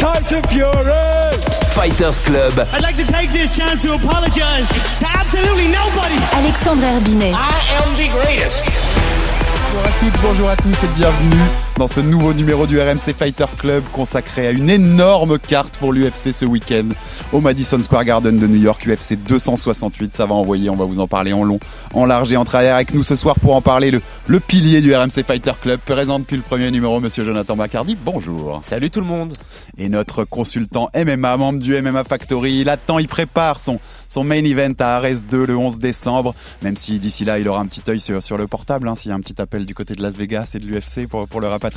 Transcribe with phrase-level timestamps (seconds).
[0.00, 1.36] Tyson Fury.
[1.74, 2.54] Fighters Club.
[2.72, 4.66] I'd like to take this chance to apologize
[4.98, 6.16] to absolutely nobody.
[6.32, 7.34] Alexandre Herbinet.
[7.34, 8.64] I am the greatest.
[8.64, 13.46] Bonjour à toutes, bonjour à tous et bienvenue dans ce nouveau numéro du RMC Fighter
[13.56, 16.90] Club consacré à une énorme carte pour l'UFC ce week-end
[17.32, 20.14] au Madison Square Garden de New York, UFC 268.
[20.14, 21.58] Ça va envoyer, on va vous en parler en long,
[21.94, 23.90] en large et en travers avec nous ce soir pour en parler.
[23.90, 27.96] Le, le pilier du RMC Fighter Club, présent depuis le premier numéro, monsieur Jonathan Bacardi.
[28.04, 28.60] Bonjour.
[28.62, 29.32] Salut tout le monde.
[29.78, 34.44] Et notre consultant MMA, membre du MMA Factory, il attend, il prépare son, son main
[34.44, 37.82] event à Ares 2 le 11 décembre, même si d'ici là il aura un petit
[37.88, 40.02] œil sur, sur le portable, hein, s'il y a un petit appel du côté de
[40.02, 41.69] Las Vegas et de l'UFC pour, pour le rapatrier.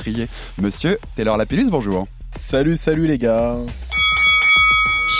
[0.60, 2.06] Monsieur Taylor Lapillus, bonjour.
[2.36, 3.56] Salut, salut les gars.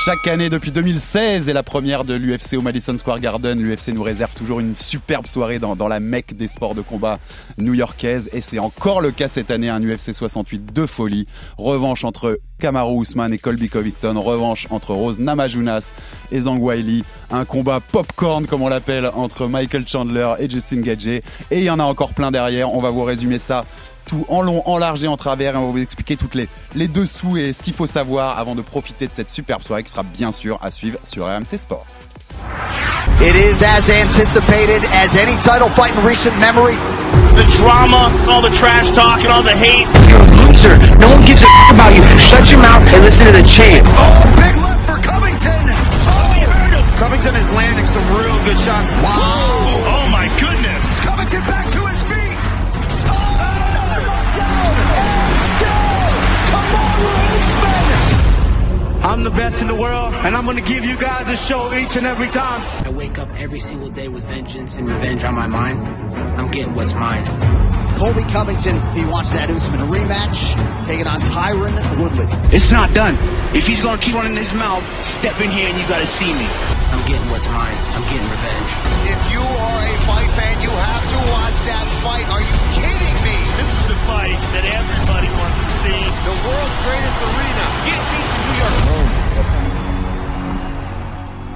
[0.05, 3.61] Chaque année depuis 2016 est la première de l'UFC au Madison Square Garden.
[3.61, 7.19] L'UFC nous réserve toujours une superbe soirée dans, dans la mecque des sports de combat
[7.59, 8.29] new-yorkaise.
[8.33, 11.27] Et c'est encore le cas cette année, un UFC 68 de folie.
[11.57, 14.21] Revanche entre Kamaru Usman et Colby Covington.
[14.21, 15.95] Revanche entre Rose Namajunas
[16.33, 17.05] et Zhang Weili.
[17.31, 21.23] Un combat popcorn, comme on l'appelle, entre Michael Chandler et Justin Gagey.
[21.51, 22.75] Et il y en a encore plein derrière.
[22.75, 23.65] On va vous résumer ça
[24.07, 26.49] tout en long, en large et en travers et on va vous expliquer toutes les,
[26.75, 29.91] les dessous et ce qu'il faut savoir avant de profiter de cette superbe soirée qui
[29.91, 31.87] sera bien sûr à suivre sur RMC Sport.
[33.21, 36.75] It is as anticipated as any title fight in recent memory.
[37.35, 39.87] The drama, all the trash talk, and all the hate.
[40.11, 40.77] You're a loser.
[40.99, 42.03] No one gives a about you.
[42.19, 43.87] Shut your mouth and listen to the chant.
[43.87, 45.63] Oh, big lift for Covington.
[46.11, 46.85] Oh, you heard him.
[46.99, 48.93] Covington is landing some real good shots.
[49.03, 49.54] Wow.
[59.05, 61.95] I'm the best in the world, and I'm gonna give you guys a show each
[61.97, 62.65] and every time.
[62.87, 65.77] I wake up every single day with vengeance and revenge on my mind.
[66.41, 67.23] I'm getting what's mine.
[68.01, 70.57] Colby Covington, he wants that Usman rematch,
[70.87, 72.25] taking on Tyron Woodley.
[72.49, 73.13] It's not done.
[73.53, 76.49] If he's gonna keep running his mouth, step in here and you gotta see me.
[76.89, 77.77] I'm getting what's mine.
[77.93, 78.71] I'm getting revenge.
[79.05, 82.25] If you are a fight fan, you have to watch that fight.
[82.33, 82.94] Are you kidding me?
[83.57, 86.01] This is the fight that everybody wants to see.
[86.27, 87.65] The world's greatest arena.
[87.87, 88.75] Get me to New York.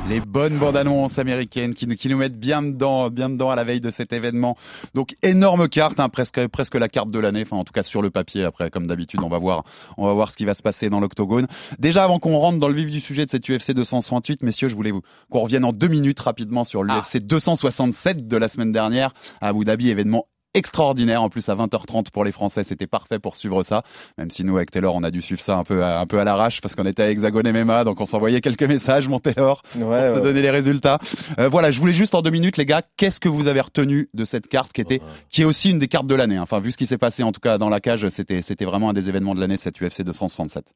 [0.08, 3.56] Les bonnes bandes annonces américaines qui nous, qui nous mettent bien dedans, bien dedans à
[3.56, 4.56] la veille de cet événement.
[4.94, 7.42] Donc énorme carte, hein, presque presque la carte de l'année.
[7.42, 8.44] Enfin en tout cas sur le papier.
[8.44, 9.64] Après comme d'habitude on va voir
[9.98, 11.46] on va voir ce qui va se passer dans l'octogone.
[11.78, 14.74] Déjà avant qu'on rentre dans le vif du sujet de cette UFC 268, messieurs, je
[14.74, 19.12] voulais vous qu'on revienne en deux minutes rapidement sur l'UFC 267 de la semaine dernière
[19.40, 21.22] à Abu Dhabi, événement extraordinaire.
[21.22, 23.82] En plus à 20h30 pour les Français c'était parfait pour suivre ça.
[24.16, 26.18] Même si nous avec Taylor on a dû suivre ça un peu à, un peu
[26.18, 29.62] à l'arrache parce qu'on était à Hexagone MMA donc on s'envoyait quelques messages mon Taylor
[29.74, 30.14] Ouais, pour ouais.
[30.14, 30.98] se donner les résultats.
[31.38, 34.08] Euh, voilà je voulais juste en deux minutes les gars qu'est-ce que vous avez retenu
[34.14, 36.42] de cette carte qui était qui est aussi une des cartes de l'année hein.
[36.42, 38.90] enfin vu ce qui s'est passé en tout cas dans la cage c'était c'était vraiment
[38.90, 40.74] un des événements de l'année cette UFC 267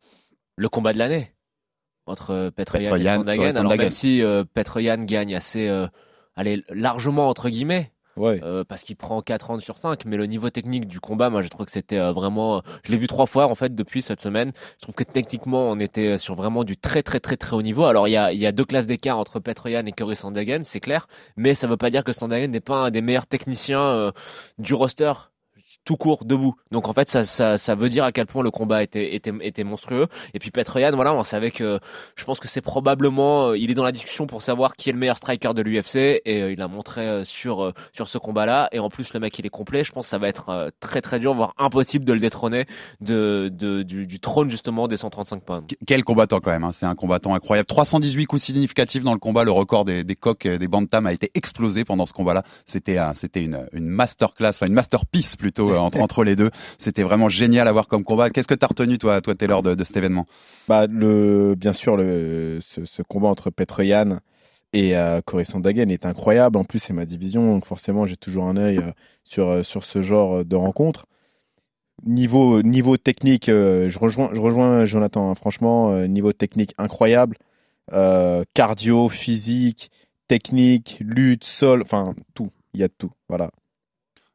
[0.56, 1.32] Le combat de l'année
[2.06, 5.87] entre euh, Petroyan et ouais, Alors même si euh, Petroyan gagne assez, euh,
[6.37, 8.43] allez, largement entre guillemets, Ouais.
[8.43, 11.41] euh, parce qu'il prend 4 rounds sur 5, mais le niveau technique du combat, moi
[11.41, 14.21] je trouve que c'était euh, vraiment, je l'ai vu trois fois en fait depuis cette
[14.21, 14.53] semaine.
[14.77, 17.84] Je trouve que techniquement on était sur vraiment du très très très très haut niveau.
[17.84, 20.81] Alors il y a, y a deux classes d'écart entre Petroyan et Curry Sandhagen, c'est
[20.81, 21.06] clair,
[21.37, 24.12] mais ça veut pas dire que Sandhagen n'est pas un des meilleurs techniciens euh,
[24.59, 25.12] du roster
[25.84, 26.54] tout court, debout.
[26.70, 29.32] Donc en fait, ça, ça, ça veut dire à quel point le combat était, était,
[29.41, 30.06] était monstrueux.
[30.34, 31.81] Et puis Petroyan, voilà, on savait que
[32.16, 34.93] je pense que c'est probablement, euh, il est dans la discussion pour savoir qui est
[34.93, 38.69] le meilleur striker de l'UFC et euh, il a montré euh, sur, sur ce combat-là.
[38.72, 39.84] Et en plus, le mec, il est complet.
[39.84, 42.66] Je pense que ça va être très très dur, voire impossible de le détrôner
[43.00, 45.62] du, trône justement des 135 points.
[45.62, 46.70] Qu- Quel combattant quand même, hein.
[46.73, 47.67] c'est un combattant incroyable.
[47.67, 51.31] 318 coups significatifs dans le combat, le record des, des coques, des bantam a été
[51.34, 52.43] explosé pendant ce combat-là.
[52.67, 52.96] C'était
[53.43, 56.50] une, une masterclass, enfin une masterpiece plutôt euh, entre, entre les deux.
[56.78, 58.30] C'était vraiment génial à voir comme combat.
[58.30, 60.26] Qu'est-ce que tu as retenu toi, toi Taylor, de, de cet événement?
[60.69, 64.19] Bah, le, bien sûr, le, ce, ce combat entre Petroyan
[64.72, 66.58] et euh, Corey est incroyable.
[66.58, 68.92] En plus, c'est ma division, donc forcément, j'ai toujours un œil euh,
[69.24, 71.06] sur, euh, sur ce genre de rencontre.
[72.04, 75.30] Niveau, niveau technique, je, rejoins, je rejoins Jonathan.
[75.30, 75.34] hein.
[75.36, 77.36] franchement, niveau technique incroyable.
[78.54, 79.92] Cardio, physique,
[80.26, 82.50] technique, lutte, sol, enfin tout.
[82.74, 83.12] Il y a tout.
[83.28, 83.52] Voilà.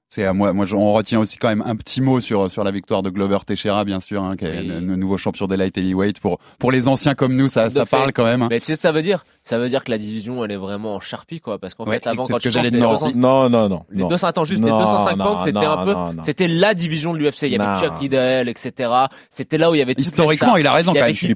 [0.09, 2.71] C'est à moi, moi, on retient aussi quand même un petit mot sur sur la
[2.71, 4.67] victoire de Glover Teixeira, bien sûr, hein, qui est Oui.
[4.67, 6.21] le, le nouveau champion des light heavyweight.
[6.21, 7.97] Pour pour les anciens comme nous, ça De ça fait.
[7.97, 8.41] parle quand même.
[8.41, 8.47] hein.
[8.49, 9.25] Mais tu sais ce que ça veut dire?
[9.43, 11.95] Ça veut dire que la division elle est vraiment en charpie quoi, parce qu'en Ouais,
[11.97, 13.17] fait avant quand que tu j'allais penses dire les aussi.
[13.17, 13.83] 200 Non, non, non.
[13.91, 14.07] Les non.
[14.07, 16.23] 200, attends, juste les Non, 250, non, c'était non, un peu, non, non.
[16.23, 17.41] c'était la division de l'UFC.
[17.43, 17.79] Il y avait Non.
[17.79, 18.89] Chuck Liddell, etc.
[19.29, 21.15] C'était là où il y avait Historiquement, il a raison Il y quand avait même.
[21.15, 21.33] je suis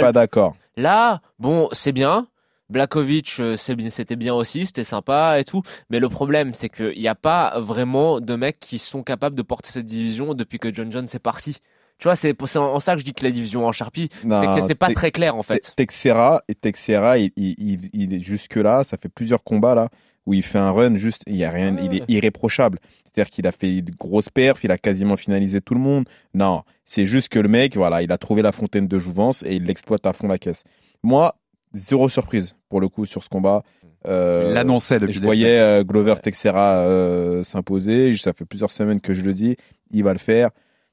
[0.00, 0.54] pas d'accord.
[0.76, 2.26] Là, bon, c'est bien.
[2.70, 5.62] Blakovic, euh, c'était bien aussi, c'était sympa et tout.
[5.90, 9.42] Mais le problème, c'est qu'il n'y a pas vraiment de mecs qui sont capables de
[9.42, 11.58] porter cette division depuis que John Jones est parti.
[11.98, 14.08] Tu vois, c'est en ça que je dis que la division en charpie.
[14.22, 15.60] C'est Non, que c'est pas très clair en fait.
[15.60, 19.74] Te- Texera et Texera, il, il, il, il est jusque là, ça fait plusieurs combats
[19.74, 19.90] là
[20.26, 22.78] où il fait un run juste, il y a rien, il est irréprochable.
[23.04, 26.04] C'est-à-dire qu'il a fait de grosses perfs, il a quasiment finalisé tout le monde.
[26.34, 29.54] Non, c'est juste que le mec, voilà, il a trouvé la fontaine de jouvence et
[29.56, 30.64] il l'exploite à fond la caisse.
[31.02, 31.34] Moi,
[31.74, 33.62] zéro surprise pour le coup sur ce combat.
[34.06, 35.14] Euh, Il l'annonçait depuis.
[35.14, 38.16] je voyais euh, Glover Texera euh, s'imposer.
[38.16, 39.56] Ça fait plusieurs semaines que je le dis.
[39.90, 40.50] Il va le faire.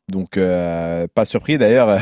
[0.09, 1.57] Donc, euh, pas surpris.
[1.57, 1.99] D'ailleurs,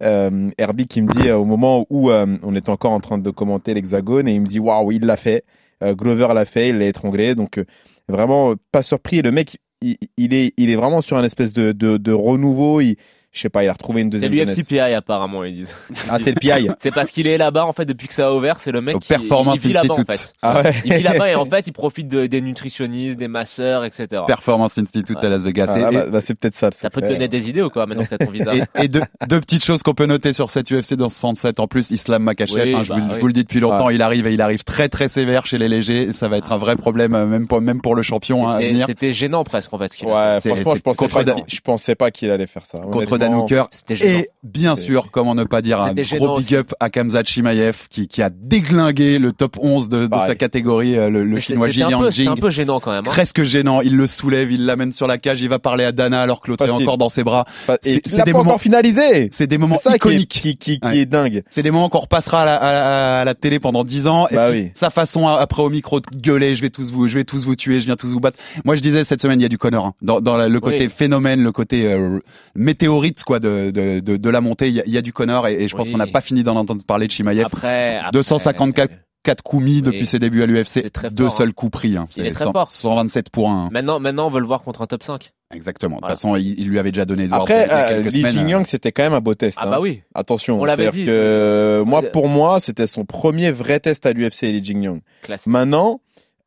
[0.00, 4.28] Herbie qui me dit au moment où on est encore en train de commenter l'hexagone
[4.28, 5.44] et il me dit waouh, il l'a fait.
[5.82, 7.34] Glover l'a fait, il l'a étranglé.
[7.34, 7.60] Donc,
[8.08, 9.22] vraiment pas surpris.
[9.22, 12.80] Le mec, il, il est, il est vraiment sur un espèce de, de, de renouveau.
[12.80, 12.96] Il,
[13.32, 14.66] je sais pas, il a retrouvé une C'est deuxième l'UFC jeunesse.
[14.68, 15.74] PI apparemment, ils disent.
[16.10, 16.68] Ah, c'est le PI.
[16.80, 18.98] C'est parce qu'il est là-bas en fait depuis que ça a ouvert, c'est le mec
[18.98, 20.26] qui Performance il vit là-bas en Institute.
[20.26, 20.32] fait.
[20.42, 20.74] Ah ouais.
[20.84, 24.22] Il vit là-bas et en fait il profite de- des nutritionnistes, des masseurs, etc.
[24.26, 25.66] Performance Institute à Las Vegas.
[25.70, 26.70] Ah, Et- là, et- bah, bah, c'est peut-être ça.
[26.72, 28.88] Ça peut te donner des idées ou quoi maintenant que t'as ton visa Et, et
[28.88, 32.22] deux, deux petites choses qu'on peut noter sur cette UFC dans 67 en plus, Islam
[32.22, 33.20] Makachev, Oui, hein, je, bah vous, je oui.
[33.20, 35.68] vous le dis depuis longtemps, il arrive et il arrive très très sévère chez les
[35.68, 38.56] légers, ça va être un vrai problème euh, même pour, même pour le champion hein,
[38.56, 38.86] à C'était- venir.
[38.86, 39.92] C'était gênant presque en fait.
[39.92, 42.30] ce qu'il a Ouais, C'est- franchement, c'est je pensais, pas, qu'il- je pensais pas qu'il
[42.30, 42.78] allait faire ça.
[42.78, 43.64] Contre Dan Hooker.
[43.90, 47.24] Et bien C'est- sûr, comment ne pas dire un gros gênant big up à Kamzat
[47.24, 50.28] Chimaev qui, qui a déglingué le top 11 de, de Pareil.
[50.28, 52.40] sa catégorie, euh, le, le c'est- chinois Jilian peu- C'était un Jing.
[52.40, 53.00] peu gênant quand même.
[53.06, 53.10] hein.
[53.10, 56.20] Presque gênant, il le soulève, il l'amène sur la cage, il va parler à Dana
[56.22, 57.46] alors que l'autre est encore dans ses bras.
[57.66, 59.28] Pas- C'est- c'est des moments- encore finalisé.
[59.32, 60.28] C'est des moments C'est iconiques.
[60.28, 60.98] qui, qui, qui Ouais.
[60.98, 61.42] est dingue.
[61.50, 64.26] C'est des moments qu'on repassera à la, à la- à la télé pendant 10 ans.
[64.30, 64.70] Et Bah puis, oui.
[64.74, 67.44] sa façon à- après au micro de gueuler, je vais tous vous, je vais tous
[67.44, 68.38] vous tuer, je viens tous vous battre.
[68.64, 69.86] Moi, je disais cette semaine, il y a du Connor.
[69.86, 69.94] hein.
[70.02, 70.88] Dans, dans la- le côté Oui.
[70.94, 72.18] phénomène, le côté euh,
[72.54, 75.12] météorite quoi de, de, de, de la montée, il y a, il y a du
[75.12, 75.92] Connor et, et je pense Oui.
[75.92, 77.44] qu'on n'a pas fini d'en entendre parler de Chimaev.
[77.44, 78.92] Après, après, 254
[79.24, 79.82] 4 coups mis Oui.
[79.82, 81.96] depuis ses débuts à l'UFC, deux fort, seuls coups pris.
[81.96, 82.06] Hein.
[82.16, 82.70] Il est C'est très 100 fort.
[82.72, 83.68] 127 pour 1.
[83.70, 85.30] Maintenant, maintenant, on veut le voir contre un top 5.
[85.54, 85.96] Exactement.
[85.96, 86.16] De toute Voilà.
[86.16, 88.32] façon, il, il lui avait déjà donné Edward Après, euh, Li semaines.
[88.32, 89.58] Jingyang, c'était quand même un beau test.
[89.60, 89.70] Ah hein.
[89.70, 90.02] bah oui.
[90.16, 90.60] Attention.
[90.60, 91.04] On l'avait dit.
[91.04, 95.02] Que, euh, moi, Euh, pour moi, c'était son premier vrai test à l'UFC, Li Jingyang.
[95.46, 96.00] Maintenant,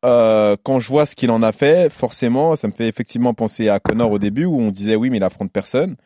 [0.04, 3.70] euh, quand je vois ce qu'il en a fait, forcément, ça me fait effectivement penser
[3.70, 5.96] à Connor au début où on disait oui, mais il affronte personne.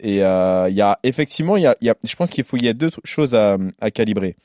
[0.00, 2.64] Et euh, il y a effectivement, y a, y a- je pense qu'il faut, il
[2.64, 4.36] y a deux choses à, à calibrer.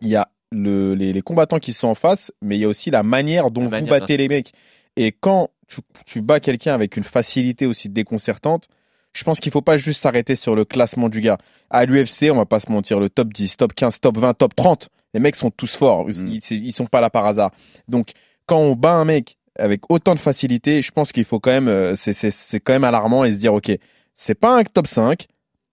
[0.00, 2.68] Il y a le, les, les combattants qui sont en face, mais il y a
[2.68, 4.52] aussi la manière dont La vous manière, battez les mecs.
[4.96, 8.68] Et quand tu, tu bats quelqu'un avec une facilité aussi déconcertante,
[9.14, 11.38] je pense qu'il faut pas juste s'arrêter sur le classement du gars.
[11.70, 14.54] À l'UFC, on va pas se mentir, le top 10, top 15, top 20, top
[14.54, 16.06] 30, les mecs sont tous forts.
[16.06, 16.10] Mm.
[16.28, 17.50] Ils, c'est- ils sont pas là par hasard.
[17.88, 18.10] Donc,
[18.46, 21.68] quand on bat un mec avec autant de facilité, je pense qu'il faut quand même,
[21.68, 23.70] euh, c'est quand même alarmant et se dire, ok,
[24.14, 25.26] c'est pas un top 5,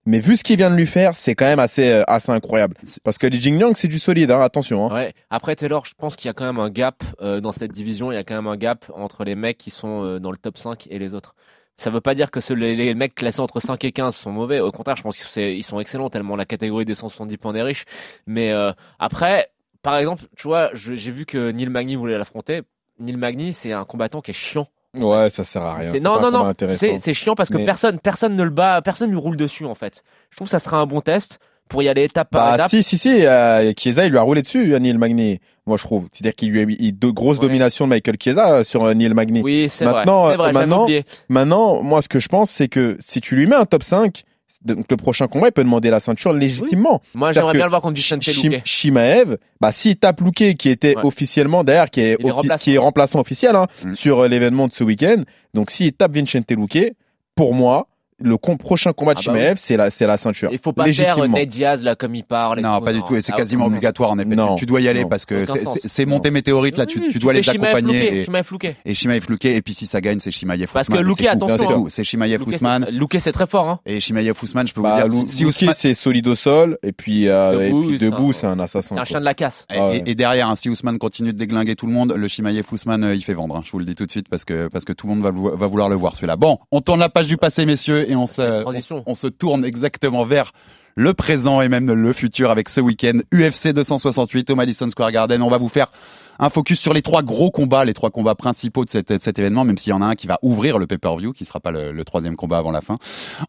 [0.06, 2.75] mais vu ce qu'il vient de lui faire, c'est quand même assez, euh, incroyable.
[3.03, 4.89] Parce que Li Jingliang, c'est du solide, hein, attention.
[4.89, 4.95] Hein.
[4.95, 5.13] Ouais.
[5.30, 8.12] Après Taylor, je pense qu'il y a quand même un gap euh, dans cette division.
[8.12, 10.38] Il y a quand même un gap entre les mecs qui sont euh, dans le
[10.38, 11.36] top 5 et les autres.
[11.77, 14.59] Ça veut pas dire que les, les mecs classés entre 5 et 15 sont mauvais.
[14.59, 17.85] Au contraire, je pense qu'ils sont excellents tellement la catégorie des 170 points des riches.
[18.25, 18.52] Mais
[18.97, 19.49] après,
[19.81, 22.63] par exemple, tu vois, j'ai vu que Neil Magny voulait l'affronter.
[22.99, 24.68] Neil Magny, c'est un combattant qui est chiant.
[24.97, 25.91] Ouais, ça sert à rien.
[25.91, 26.53] C'est- non, non, non.
[26.75, 29.75] C'est chiant parce que Mais- personne, personne ne le bat, personne lui roule dessus en
[29.75, 30.03] fait.
[30.31, 32.69] Je trouve que ça sera un bon test pour y aller étape par Bah, étape.
[32.71, 35.39] si, si, si, euh, Chiesa, il lui a roulé dessus, euh, Neil Magny.
[35.67, 36.07] Moi, je trouve.
[36.11, 37.43] C'est-à-dire qu'il lui a mis il- de grosses Ouais.
[37.45, 39.41] dominations de Michael Chiesa euh, sur euh, Neil Magny.
[39.43, 39.93] Oui, c'est vrai.
[39.93, 40.87] Maintenant, C'est vrai, euh, maintenant.
[41.29, 44.23] Maintenant, moi, ce que je pense, c'est que si tu lui mets un top 5,
[44.63, 47.01] donc le prochain combat, il peut demander la ceinture légitimement.
[47.13, 48.61] Moi, j'aimerais bien le voir contre Vicente Shim- Luque.
[48.66, 51.06] Shimaev, bah, s'il tape Luque, qui était Ouais.
[51.06, 52.63] officiellement, d'ailleurs, qui est, remplaçant.
[52.63, 53.94] qui est remplaçant officiel hein, Mm.
[53.94, 55.23] sur euh, l'événement de ce week-end,
[55.54, 56.94] donc s'il tape Vincente Luque,
[57.35, 57.87] pour moi,
[58.21, 60.49] le com- prochain combat de Ah bah Shimaev, c'est la, c'est la ceinture.
[60.52, 61.28] Il faut pas faire euh.
[61.28, 62.59] Ned Diaz là comme il parle.
[62.61, 63.16] Non, tout, pas du tout.
[63.16, 63.71] Et c'est Ah, quasiment non.
[63.71, 64.35] obligatoire en effet.
[64.35, 64.56] Non.
[64.56, 65.09] Tu dois y aller Non.
[65.09, 65.45] parce que
[65.85, 67.99] c'est- montées météorites là, tu, tu dois les accompagner.
[68.09, 68.76] Luque, Et, Shimaev Luque.
[68.85, 69.45] et Shimaev Luque.
[69.45, 70.99] Et puis si ça gagne, c'est Shimaev Parce Ousmane.
[70.99, 71.71] que Et Luque, c'est attention, tout.
[71.73, 71.85] hein.
[71.90, 72.85] C'est Shimaev Luque, Ousmane.
[72.85, 73.69] c'est- Luque, c'est très fort.
[73.69, 73.80] Hein.
[73.85, 76.28] Et Shimaev Ousmane, je peux Bah, vous dire, Lu- si, si Luque, Ousmane, c'est solide
[76.28, 78.95] au sol, et puis, euh, Debout, c'est un- assassin.
[78.95, 79.66] C'est un chien de la casse.
[80.06, 83.16] Et, derrière, hein, si Ousmane continue de déglinguer tout le monde, le Shimaev Ousmane, euh,
[83.16, 83.56] il fait vendre.
[83.56, 85.23] hein, je vous le dis tout de suite parce que parce que tout le monde
[85.23, 86.35] va vouloir le voir celui-là.
[86.35, 89.63] Bon, on tourne la page du passé, messieurs, et on se on, on se tourne
[89.63, 90.51] exactement vers
[90.95, 95.42] le présent et même le futur avec ce week-end UFC 268 au Madison Square Garden.
[95.42, 95.92] On va vous faire
[96.39, 99.78] un focus sur les trois gros combats, les trois combats principaux de, cet- événement, même
[99.78, 102.06] s'il y en a un qui va ouvrir le pay-per-view, qui sera pas le, le
[102.06, 102.97] troisième combat avant la fin.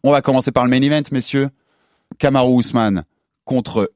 [0.03, 1.49] On va commencer par le main event, messieurs.
[2.19, 3.03] Kamaru Usman
[3.45, 3.91] contre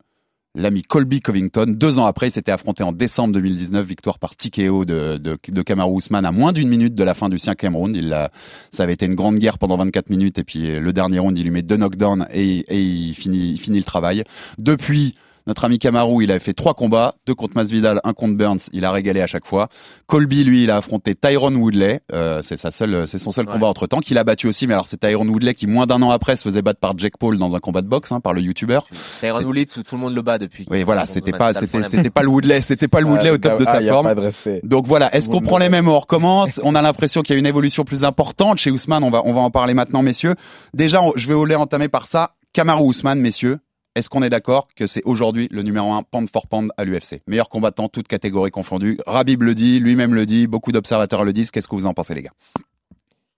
[0.55, 1.65] l'ami Colby Covington.
[1.67, 5.61] Deux ans après, il s'était affronté en décembre 2019, victoire par TKO de, de, de
[5.61, 7.95] Kamaru Usman à moins d'une minute de la fin du cinquième round.
[7.95, 8.31] Il l'a-
[8.71, 11.43] ça avait été une grande guerre pendant 24 minutes et puis le dernier round, il
[11.43, 14.23] lui met deux knockdowns et, et il, finit, il finit le travail.
[14.57, 15.15] Depuis,
[15.47, 18.69] notre ami Kamaru, il a fait trois combats, deux contre Masvidal, un contre Burns.
[18.73, 19.67] Il a régalé à chaque fois.
[20.07, 22.01] Colby, lui, il a affronté Tyron Woodley.
[22.13, 23.53] Euh, c'est sa seule, c'est son seul Ouais.
[23.53, 24.65] combat entre temps qu'il a battu aussi.
[24.67, 27.17] Mais alors c'est Tyron Woodley qui moins d'un an après se faisait battre par Jake
[27.19, 28.79] Paul dans un combat de boxe, hein, par le YouTuber.
[29.19, 30.65] Tyron Woodley, tout, tout le monde le bat depuis.
[30.69, 33.37] Oui, voilà, c'était pas, le c'était, c'était pas le Woodley, c'était pas le Woodley au
[33.37, 34.05] top de sa ah, forme.
[34.05, 34.31] pas de.
[34.63, 37.33] Donc voilà, est-ce qu'on prend le les mêmes ou on recommence On a l'impression qu'il
[37.33, 39.03] y a une évolution plus importante chez Ousmane?
[39.03, 40.35] On va, on va en parler maintenant, messieurs.
[40.73, 42.35] Déjà, on- je vais vous les entamer par ça.
[42.53, 43.59] Kamaru Ousmane, messieurs.
[43.95, 47.21] Est-ce qu'on est d'accord que c'est aujourd'hui le numéro un pound for pound à l'UFC
[47.27, 48.97] Meilleur combattant, toutes catégories confondues.
[49.07, 51.49] Rabib le dit, lui-même le dit, beaucoup d'observateurs le disent.
[51.49, 52.33] Qu'est-ce que vous en pensez, les gars?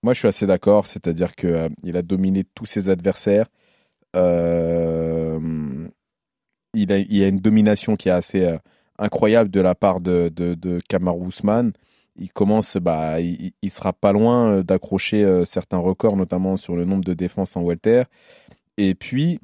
[0.02, 3.46] Moi, je suis assez d'accord, c'est-à-dire que euh, a dominé tous ses adversaires.
[4.16, 5.38] Euh,
[6.74, 8.58] il, a, a une domination qui est assez euh,
[8.98, 10.80] incroyable de la part de, de.
[12.20, 17.14] Il commence, bah, il, sera pas loin d'accrocher certains records, notamment sur le nombre de
[17.14, 18.02] défenses en welter.
[18.76, 19.38] Et puis,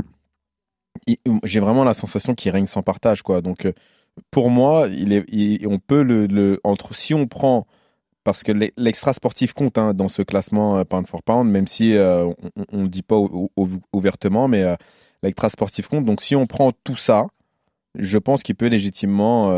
[1.45, 3.41] j'ai vraiment la sensation qu'il règne sans partage, quoi.
[3.43, 3.73] Donc, euh,
[4.31, 7.67] pour moi, il est, on peut le, le- entre si on prend
[8.25, 11.67] parce que l'e- l'extra sportif compte hein, dans ce classement euh, pound for pound, même
[11.67, 12.27] si euh,
[12.73, 14.77] on ne dit pas ou- ou- ouvertement, mais euh,
[15.23, 16.05] l'extra sportif compte.
[16.05, 17.27] Donc si on prend tout ça,
[17.97, 19.53] je pense qu'il peut légitimement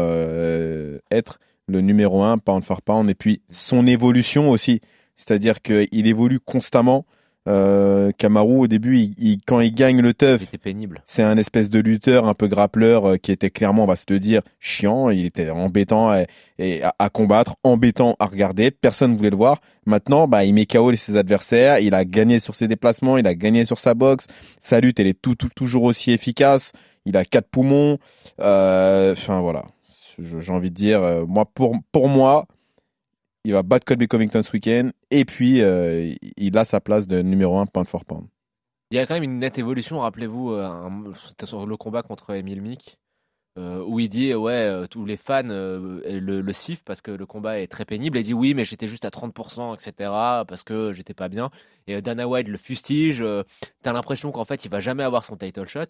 [1.10, 1.38] être
[1.68, 3.08] le numéro un pound for pound.
[3.10, 4.80] Et puis son évolution aussi,
[5.16, 7.06] c'est-à-dire qu'il évolue constamment.
[7.48, 11.02] Euh, Kamaru au début, il- il- quand il gagne le teuf, C'était pénible.
[11.06, 14.06] c'est un espèce de lutteur un peu grappleur euh, qui était clairement, on va se
[14.10, 15.10] le dire, chiant.
[15.10, 16.12] Il était embêtant
[16.58, 18.70] et à, à combattre, embêtant à regarder.
[18.70, 19.60] Personne ne voulait le voir.
[19.86, 21.78] Maintenant, bah, il met KO ses adversaires.
[21.78, 23.16] Il a gagné sur ses déplacements.
[23.18, 24.26] Il a gagné sur sa boxe.
[24.60, 26.72] Sa lutte, elle est tout, tout- toujours aussi efficace.
[27.04, 27.98] Il a quatre poumons.
[28.40, 29.64] Euh, Enfin voilà.
[30.18, 32.46] J'ai envie de dire, euh, moi pour pour moi,
[33.46, 34.90] il va battre Colby Covington ce week-end.
[35.12, 38.26] Et puis, euh, il a sa place de numéro un pound for pound.
[38.90, 41.12] Il y a quand même une nette évolution, rappelez-vous, euh,
[41.44, 42.98] sur le combat contre Emile Mick,
[43.58, 46.52] euh, où il dit ouais, euh, tous les fans euh, le, le
[46.84, 48.18] parce que le combat est très pénible.
[48.18, 50.10] Il dit oui, mais j'étais juste à 30%, etc.,
[50.46, 51.50] parce que j'étais pas bien.
[51.86, 53.22] Et euh, Dana White le fustige.
[53.22, 53.42] euh,
[53.82, 55.86] T'as l'impression qu'en fait, il va jamais avoir son title shot.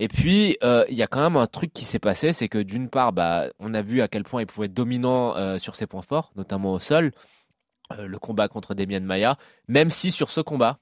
[0.00, 2.58] Et puis, euh, il y a quand même un truc qui s'est passé, c'est que
[2.58, 5.76] d'une part, bah, on a vu à quel point il pouvait être dominant euh, sur
[5.76, 7.12] ses points forts, notamment au sol.
[7.92, 9.36] Euh, le combat contre Demian Maia,
[9.68, 10.78] même si sur ce combat,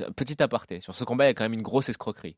[0.00, 2.36] euh, Petit aparté, sur ce combat, il y a quand même une grosse escroquerie.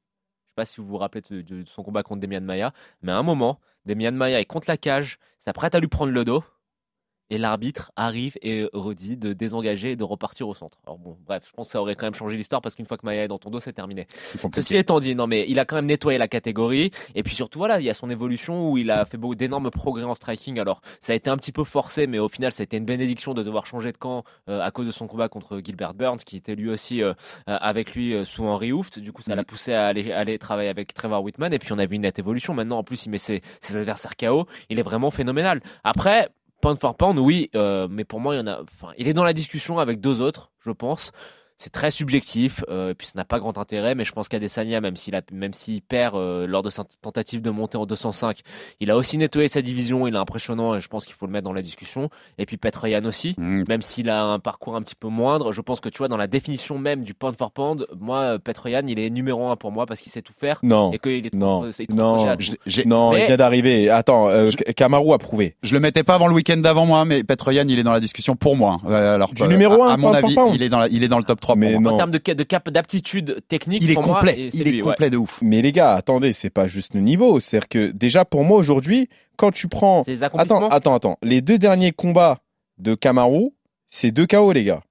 [0.57, 2.73] Sais pas si vous vous rappelez de, de son combat contre Demian Maia,
[3.03, 6.25] mais à un moment, Demian Maia est contre la cage, s'apprête à lui prendre le
[6.25, 6.43] dos,
[7.31, 10.79] et l'arbitre arrive et redit de désengager et de repartir au centre.
[10.87, 12.97] Alors bon, bref, je pense que ça aurait quand même changé l'histoire parce qu'une fois
[12.97, 14.07] que Maia est dans ton dos, c'est terminé.
[14.55, 17.59] Ceci étant dit, non mais il a quand même nettoyé la catégorie et puis surtout
[17.59, 20.59] voilà, il y a son évolution où il a fait beaucoup d'énormes progrès en striking.
[20.59, 22.85] Alors ça a été un petit peu forcé, mais au final ça a été une
[22.85, 26.19] bénédiction de devoir changer de camp euh, à cause de son combat contre Gilbert Burns,
[26.19, 27.13] qui était lui aussi euh,
[27.49, 28.99] euh, avec lui euh, sous Henry Hooft.
[28.99, 31.79] Du coup ça l'a poussé à aller, aller travailler avec Trevor Whitman et puis on
[31.79, 32.55] a vu une nette évolution.
[32.55, 35.61] Maintenant en plus il met ses, ses adversaires KO, il est vraiment phénoménal.
[35.85, 36.29] Après
[36.61, 38.61] pound for pound, oui, euh, mais pour moi, y en a.
[38.63, 41.13] Enfin, il est dans la discussion avec deux autres, je pense.
[41.59, 44.83] C'est très subjectif, euh, et puis ça n'a pas grand intérêt, mais je pense qu'Adesanya,
[44.83, 48.41] même s'il a, même s'il perd euh, lors de sa tentative de monter en 205,
[48.81, 51.33] il a aussi nettoyé sa division, il est impressionnant, et je pense qu'il faut le
[51.33, 52.11] mettre dans la discussion.
[52.37, 53.65] Et puis Petr Yan aussi, Mmh.
[53.69, 56.19] même s'il a un parcours un petit peu moindre, je pense que tu vois, dans
[56.19, 59.73] la définition même du pound for pound, moi, Petr Yan, il est numéro un pour
[59.73, 60.93] moi parce qu'il sait tout faire, Non.
[60.93, 62.43] et qu'il est Non, trop, trop non, à tout.
[62.43, 63.89] J'ai- j'ai- Non, Mais- il vient d'arriver.
[63.89, 65.57] Attends, euh, Kamaru a prouvé.
[65.63, 67.93] Je le mettais pas avant le week-end d'avant moi, mais Petr Yan, il est dans
[67.93, 68.77] la discussion pour moi.
[68.85, 70.55] Euh, alors, Du euh, numéro à, un, à mon avis, pound.
[70.55, 71.91] il est dans la- il est dans le top 3 Mais pour moi.
[71.93, 71.95] non.
[71.95, 74.91] En termes de, de cap d'aptitude technique, Il est pour complet, il est lui, ouais.
[74.93, 75.39] complet de ouf.
[75.43, 77.39] Mais les gars, attendez, c'est pas juste le niveau.
[77.39, 80.03] C'est-à-dire que déjà pour moi aujourd'hui, quand tu prends,
[80.35, 82.39] attends, attends, attends, les deux derniers combats
[82.79, 83.51] de Kamaru,
[83.89, 84.83] c'est deux KO les gars.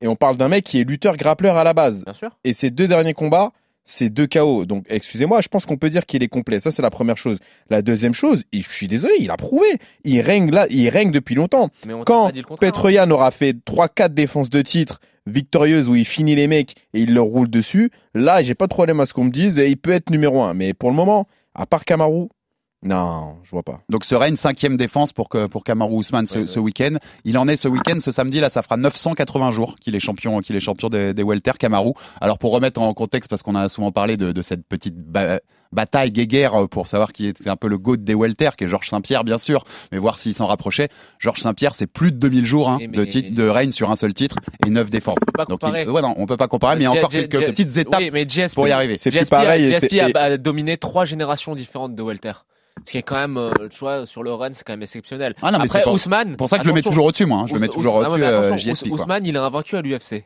[0.00, 2.02] Et on parle d'un mec qui est lutteur grappleur à la base.
[2.04, 2.30] Bien sûr.
[2.42, 3.52] Et ces deux derniers combats,
[3.84, 4.64] c'est deux KO.
[4.64, 6.60] Donc excusez-moi, je pense qu'on peut dire qu'il est complet.
[6.60, 7.38] Ça c'est la première chose.
[7.70, 9.66] La deuxième chose, je suis désolé, il a prouvé.
[10.04, 11.70] Il règne là, il règne depuis longtemps.
[11.86, 12.56] Mais on t'a Quand hein.
[12.60, 17.14] Petroyan aura fait 3-4 défenses de titre victorieuses où il finit les mecs et il
[17.14, 19.76] leur roule dessus, là, j'ai pas de problème à ce qu'on me dise et il
[19.76, 20.54] peut être numéro 1.
[20.54, 22.28] Mais pour le moment, à part Kamaru,
[22.84, 23.80] Non, je vois pas.
[23.90, 26.96] Donc serait une cinquième défense pour que pour Kamaru Ousmane ce, Ouais, ce week-end.
[27.24, 30.40] Il en est ce week-end, ce samedi là, ça fera 980 jours qu'il est champion,
[30.40, 31.92] qu'il est champion des, des welter Kamaru.
[32.20, 35.38] Alors pour remettre en contexte, parce qu'on a souvent parlé de, de cette petite ba-
[35.70, 38.88] bataille guéguerre pour savoir qui était un peu le goat des welter, qui est Georges
[38.90, 40.88] Saint-Pierre bien sûr, mais voir s'il s'en rapprochait.
[41.20, 44.12] Georges Saint-Pierre, c'est plus de 2000 jours hein, de titre de règne sur un seul
[44.12, 44.36] titre
[44.66, 45.18] et 9 défenses.
[45.24, 45.82] peut pas Donc comparer.
[45.84, 48.00] il- ouais, non, on peut pas comparer, mais il y a encore quelques petites étapes
[48.00, 48.96] Oui, mais GSP, pour y arriver.
[48.96, 49.72] C'est plus pareil.
[49.82, 52.32] et- a dominé trois générations différentes de welter.
[52.84, 55.34] Ce qui est quand même, euh, tu vois, sur le run, c'est quand même exceptionnel.
[55.42, 56.30] Ah non, mais Après, Ousmane.
[56.32, 57.38] C'est pour ça que je le mets toujours au-dessus, moi.
[57.40, 57.46] hein.
[57.46, 58.56] Je le mets toujours au-dessus, euh.
[58.90, 60.24] Ousmane, il a invaincu à l'UFC.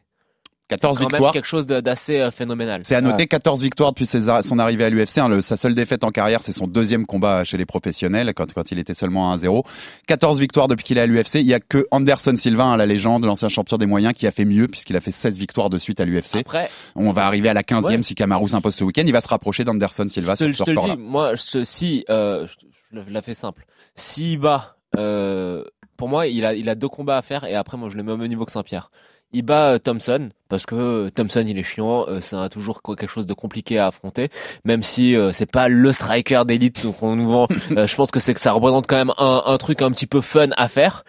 [0.68, 1.32] 14 C'est quand même victoires.
[1.32, 2.80] quelque chose d'assez euh, phénoménal.
[2.84, 3.26] C'est à noter Ah.
[3.26, 5.18] 14 victoires depuis ses son arrivée à l'UFC.
[5.18, 5.40] hein.
[5.40, 8.78] Sa seule défaite en carrière, c'est son deuxième combat chez les professionnels, quand, quand il
[8.80, 9.64] était seulement à 1-0.
[10.08, 11.36] 14 victoires depuis qu'il est à l'UFC.
[11.36, 14.30] Il y a que Anderson Silva, hein, la légende, l'ancien champion des moyens, qui a
[14.32, 16.36] fait mieux, puisqu'il a fait 16 victoires de suite à l'UFC.
[16.40, 18.02] Après, On va arriver à la 15e Ouais.
[18.02, 19.02] si Kamaru s'impose ce week-end.
[19.06, 21.34] Il va se rapprocher d'Anderson Silva je te, sur je ce te le dis, moi,
[21.36, 22.46] je- si, euh,
[22.92, 23.64] je, je la fais simple.
[23.94, 25.62] S'il bat, euh,
[25.96, 28.02] pour moi, il a, il a deux combats à faire et après, moi, je le
[28.02, 28.90] mets au même niveau que Saint-Pierre.
[29.36, 32.80] Il bat euh, Thompson parce que euh, Thompson il est chiant, euh, c'est un- toujours
[32.82, 34.30] quelque chose de compliqué à affronter,
[34.64, 37.48] même si euh, c'est pas le striker d'élite qu'on nous vend.
[37.76, 40.06] euh, je pense que c'est que ça représente quand même un, un truc un petit
[40.06, 41.04] peu fun à faire.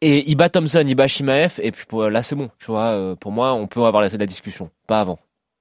[0.00, 2.86] Et il bat Thompson, il bat Shimaev et puis pour- là c'est bon, tu vois.
[2.96, 5.18] euh, pour moi, on peut avoir la, la discussion, pas avant.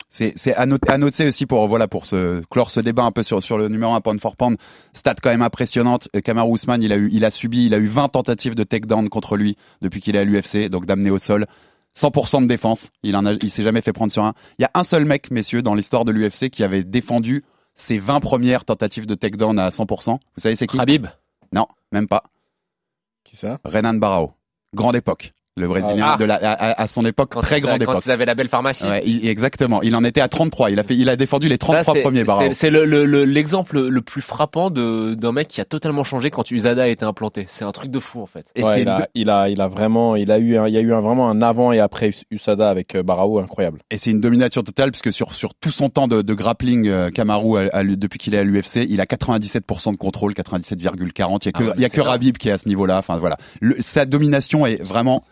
[0.09, 2.05] C'est à noter, à noter aussi pour voilà pour
[2.50, 4.55] clore ce débat un peu sur sur le numéro 1 pound for pound.
[4.93, 6.07] Stat quand même impressionnante.
[6.15, 8.63] Euh, Kamaru Usman, il a eu il a subi, il a eu 20 tentatives de
[8.63, 11.45] takedown contre lui depuis qu'il est à l'UFC, donc d'amener au sol.
[11.98, 12.89] 100% de défense.
[13.04, 14.34] Il en a, il s'est jamais fait prendre sur un.
[14.60, 17.44] Il y a un seul mec, messieurs, dans l'histoire de l'UFC qui avait défendu
[17.75, 20.12] ses 20 premières tentatives de takedown à 100%.
[20.12, 20.80] Vous savez c'est qui?
[20.80, 21.08] Habib,
[21.51, 22.24] Non, même pas.
[23.24, 23.60] Qui ça?
[23.66, 24.34] Renan Barao.
[24.74, 25.34] Grande époque.
[25.57, 26.17] Le Brésilien Ah.
[26.17, 28.03] de la, à, son époque, quand, très grande quand époque.
[28.05, 28.85] ils avaient la belle pharmacie.
[28.85, 29.81] Ouais, il- exactement.
[29.81, 30.71] Il en était à 33.
[30.71, 32.43] Il a fait, il a défendu les Ça, 33 c'est- premiers Barao.
[32.47, 36.03] c'est- C'est le- le- le- l'exemple le, plus frappant de- d'un mec qui a totalement
[36.03, 37.45] changé quand Usada a été implanté.
[37.49, 38.45] C'est un truc de fou en fait.
[38.55, 40.73] Et Ouais, c'est il, a, il a, il a vraiment, il a eu, un, il
[40.73, 43.79] y a eu un, vraiment un avant et après Usada avec euh, Barao incroyable.
[43.91, 47.09] Et c'est une domination totale puisque sur, sur tout son temps de, de grappling, euh,
[47.09, 51.45] Kamaru, à- à- depuis qu'il est à l'UFC, il a 97% de contrôle, 97,40.
[51.45, 52.01] Il y a que, Ah ouais, il y a que.
[52.01, 52.97] Rabib qui est à ce niveau-là.
[52.99, 55.23] Enfin voilà, Le- sa domination est vraiment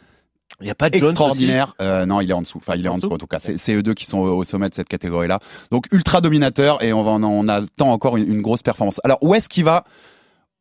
[0.62, 1.76] Il n'y a pas de Jones extraordinaire.
[1.82, 2.60] Euh, non, il est en dessous.
[2.60, 3.40] Enfin, il est En en dessous en tout cas.
[3.40, 5.40] C'est eux deux qui sont au sommet de cette catégorie-là.
[5.72, 9.02] Donc ultra dominateur et on, va, on attend encore une, une grosse performance.
[9.04, 9.84] Alors où est-ce qu'il va?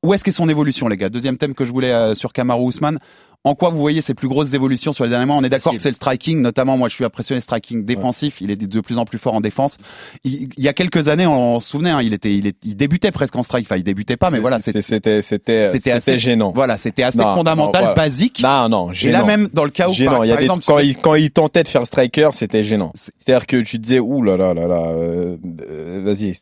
[0.02, 1.08] Où est-ce qu'est son évolution, les gars?
[1.08, 2.98] Deuxième thème que je voulais euh, sur Kamaru Usman.
[3.46, 5.36] En quoi vous voyez ses plus grosses évolutions sur les derniers mois?
[5.36, 8.40] On est d'accord que c'est le striking, notamment moi je suis impressionné striking défensif.
[8.40, 9.76] Il est de plus en plus fort en défense.
[10.24, 12.74] Il, il y a quelques années, on, se souvenait, hein, il était, il, est- il
[12.74, 13.66] débutait presque en strike.
[13.66, 16.52] Enfin, il débutait pas, mais voilà, c'était, c'était, c'était, assez- gênant.
[16.54, 18.40] voilà, c'était assez Non, fondamental, non, basique.
[18.42, 19.18] Non, non, Et gênant.
[19.18, 20.12] là même dans le cas où, Gênant.
[20.12, 22.30] par, il y a par des- exemple, quand, il, quand il tentait de faire striker,
[22.32, 22.92] c'était gênant.
[22.94, 25.36] C'est-à-dire que tu disais, ouh là là là là, euh,
[25.68, 26.34] euh, vas-y,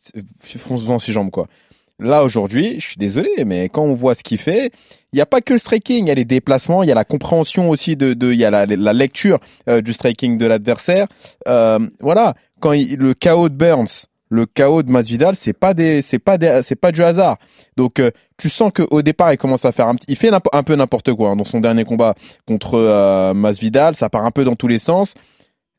[0.57, 1.49] fonce dans ses jambes quoi.
[1.99, 4.73] Là aujourd'hui, je suis désolé, mais quand on voit ce qu'il fait,
[5.13, 6.97] il n'y a pas que le striking, il y a les déplacements, il y a
[6.97, 10.47] la compréhension aussi de, de il y a la, la lecture euh, du striking de
[10.47, 11.07] l'adversaire.
[11.49, 16.01] Euh, voilà, quand il- le chaos de Burns, le chaos de Masvidal, c'est pas des,
[16.03, 17.37] c'est pas des, c'est pas du hasard.
[17.77, 20.31] Donc euh, tu sens que au départ il commence à faire un petit, il fait
[20.53, 21.37] un peu n'importe quoi hein.
[21.37, 22.15] dans son dernier combat
[22.47, 25.15] contre euh, Masvidal, ça part un peu dans tous les sens.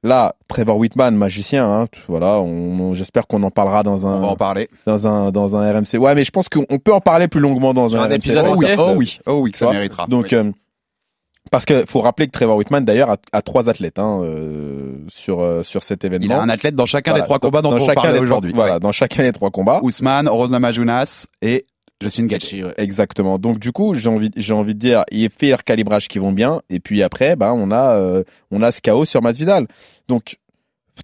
[0.03, 4.27] Là, Trevor Whitman, magicien, hein, voilà, on, on- j'espère qu'on en parlera dans on va
[4.27, 4.69] un, en parler.
[4.85, 5.97] dans un, dans un RMC.
[5.97, 8.13] Ouais, mais je pense qu'on on peut en parler plus longuement dans un, un RMC.
[8.15, 10.05] épisode Oh oui, oh oui, oh oui, que ça méritera.
[10.07, 10.37] Donc, Oui.
[10.37, 10.51] euh,
[11.51, 15.41] parce que faut rappeler que Trevor Whitman d'ailleurs a, a trois athlètes hein, euh, sur
[15.41, 16.25] euh, sur cet événement.
[16.25, 18.53] il a un athlète dans chacun Voilà, des trois combats dont on aujourd'hui.
[18.53, 19.79] Voilà, dans chacun des trois combats.
[19.83, 21.65] Ousmane, Rose Namajunas et
[22.63, 22.73] Ouais.
[22.77, 23.39] Exactement.
[23.39, 26.31] Donc du coup, j'ai envie, j'ai envie de dire, il fait les recalibrages qui vont
[26.31, 29.67] bien, et puis après, ben on a, euh, on a ce chaos sur Masvidal.
[30.07, 30.37] Donc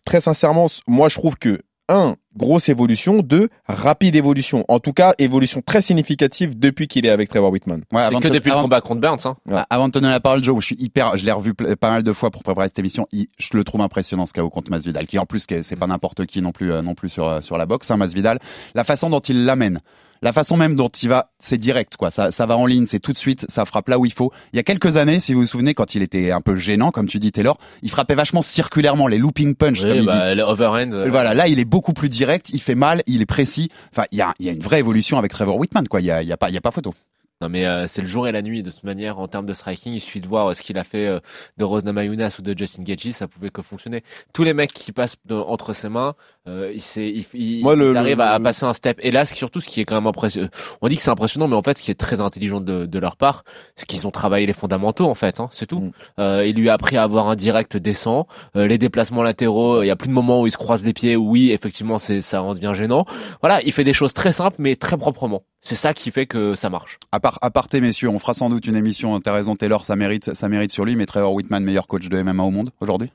[0.06, 4.65] très sincèrement, moi je trouve que un grosse évolution, deux rapide évolution.
[4.67, 7.84] En tout cas, évolution très significative depuis qu'il est avec Trevor Whitman.
[7.91, 9.19] Ouais, avant que de te- depuis le combat contre Burns.
[9.25, 9.36] Hein.
[9.47, 9.62] Ouais.
[9.69, 12.02] Avant de te donner la parole, Joe, je suis hyper, je l'ai revu pas mal
[12.04, 13.08] de fois pour préparer cette émission.
[13.12, 16.25] Il- je le trouve impressionnant ce KO contre Masvidal, qui en plus, c'est pas n'importe
[16.25, 18.39] qui non plus, euh, non plus sur euh, sur la boxe, hein, Masvidal.
[18.73, 19.80] La façon dont il l'amène,
[20.21, 22.12] la façon même dont il va, c'est direct, quoi.
[22.12, 24.32] Ça, ça va en ligne, c'est tout de suite, ça frappe là où il faut.
[24.52, 26.91] Il y a quelques années, si vous vous souvenez, quand il était un peu gênant,
[26.91, 30.28] comme tu dis Taylor, il frappait vachement circulairement les looping punch, comme Oui, ils bah,
[30.28, 30.36] disent.
[30.38, 30.91] le overhand.
[30.93, 33.70] euh, Voilà, là, il est beaucoup plus direct, il fait mal, il est précis.
[33.92, 36.02] Enfin, il y a, une vraie évolution avec Trevor Whitman, quoi.
[36.02, 36.94] Il y a, il y a pas, y a pas photo.
[37.41, 39.54] Non mais euh, c'est le jour et la nuit de toute manière en termes de
[39.54, 39.93] striking.
[39.93, 41.21] Il suffit de voir euh, ce qu'il a fait euh,
[41.58, 44.04] de Rose Namajunas ou de Justin Gaethje, ça pouvait que fonctionner.
[44.34, 46.15] Tous les mecs qui passent de- entre ses mains,
[46.47, 48.97] Euh, il, il, il- Moi, le- il arrive le- à, le- passer un step.
[49.04, 50.47] Et là, surtout ce qui est quand même impressionnant.
[50.82, 52.99] On dit que c'est impressionnant, mais en fait, ce qui est très intelligent de, de
[52.99, 53.43] leur part,
[53.75, 55.39] c'est qu'ils ont travaillé les fondamentaux, en fait.
[55.39, 55.80] Hein, c'est tout.
[55.82, 55.91] Mm.
[56.19, 58.25] Euh, il lui a appris à avoir un direct décent,
[58.56, 59.84] euh, les déplacements latéraux.
[59.84, 61.15] Il y a plus de moments où il se croise les pieds.
[61.15, 63.06] où Oui, effectivement, c'est ça en devient gênant.
[63.41, 65.43] Voilà, il fait des choses très simples, mais très proprement.
[65.62, 66.98] C'est ça qui fait que ça marche.
[67.12, 69.19] À part, à messieurs, on fera sans doute une émission.
[69.19, 70.95] T'as raison, Taylor, ça mérite, ça mérite sur lui.
[70.95, 73.12] Mais Trevor Whitman, meilleur coach de MMA au monde aujourd'hui?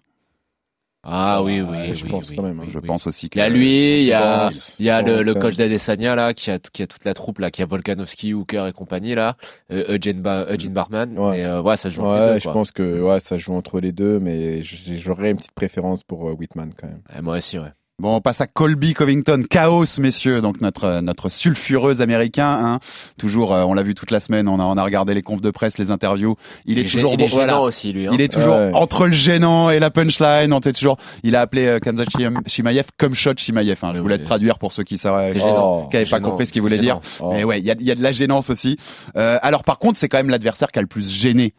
[1.07, 2.63] Ah oui, oui, je oui, pense oui, quand même, hein.
[2.65, 2.87] oui, Je oui.
[2.87, 3.39] pense aussi que.
[3.39, 6.51] Il y a lui, il y a, il y a le, coach d'Adesanya là, qui
[6.51, 9.37] a, qui a toute la troupe là, qui a Volkanovski, Hooker et compagnie là,
[9.71, 11.19] euh, Eugene, ba Eugene Barman.
[11.19, 11.41] Ouais.
[11.41, 12.53] Et euh, ouais, ça se joue entre les Ouais, deux, je quoi.
[12.55, 16.33] pense que ouais, ça joue entre les deux, mais j'aurais une petite préférence pour euh,
[16.33, 17.03] Whitman quand même.
[17.15, 17.73] Ouais, moi aussi, ouais.
[18.03, 22.51] Bon, on passe à Colby Covington, Chaos, messieurs, donc notre notre sulfureux américain.
[22.61, 22.81] Hein.
[23.19, 24.49] Toujours, euh, on l'a vu toute la semaine.
[24.49, 26.35] On a on a regardé les confs de presse, les interviews.
[26.67, 27.61] Il, est toujours il est voilà.
[27.61, 28.09] aussi lui.
[28.09, 28.11] Hein.
[28.13, 28.73] Il est toujours Ouais.
[28.75, 30.53] entre le gênant et la punchline.
[30.53, 30.97] On était toujours.
[31.23, 33.79] Il a appelé euh, Kamzat Shim- Shimaev comme shot Shimaev.
[33.83, 33.93] Hein.
[33.95, 35.45] Je vous laisse traduire pour ceux qui savent, C'est qui.
[35.47, 36.99] Oh, n'avaient pas compris ce qu'il voulait dire.
[37.21, 37.31] Oh.
[37.33, 38.77] Mais ouais, il y a, il y a de la gênance aussi.
[39.17, 41.55] Euh, alors par contre, c'est quand même l'adversaire qui a le plus gêné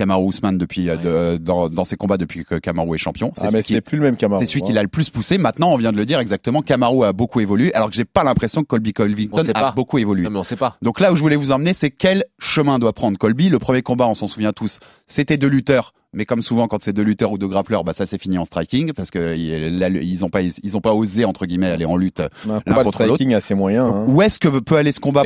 [0.00, 3.32] Kamaru Usman depuis euh, de- dans, dans ses combats depuis que Kamaru est champion.
[3.34, 4.40] C'est Ah, celui mais qui- c'est plus le même Camaro.
[4.40, 5.36] c'est celui qui l'a le plus poussé.
[5.36, 6.62] Maintenant, on vient de le dire exactement.
[6.62, 9.72] Kamaru a beaucoup évolué, alors que j'ai pas l'impression que Colby Covington a pas.
[9.72, 10.24] beaucoup évolué.
[10.24, 10.78] Non mais on sait pas.
[10.80, 13.50] Donc là où je voulais vous emmener, c'est quel chemin doit prendre Colby.
[13.50, 15.92] Le premier combat, on s'en souvient tous, c'était deux lutteurs.
[16.12, 18.44] Mais comme souvent, quand c'est deux lutteurs ou deux grappleurs, bah ça s'est fini en
[18.44, 22.20] striking parce que ils ont pas, ils ont pas osé entre guillemets aller en lutte.
[22.46, 23.14] Mais Un l'un combat de contre l'autre.
[23.14, 23.86] striking assez moyen.
[23.86, 24.04] hein.
[24.08, 25.22] Où est-ce que peut aller ce combat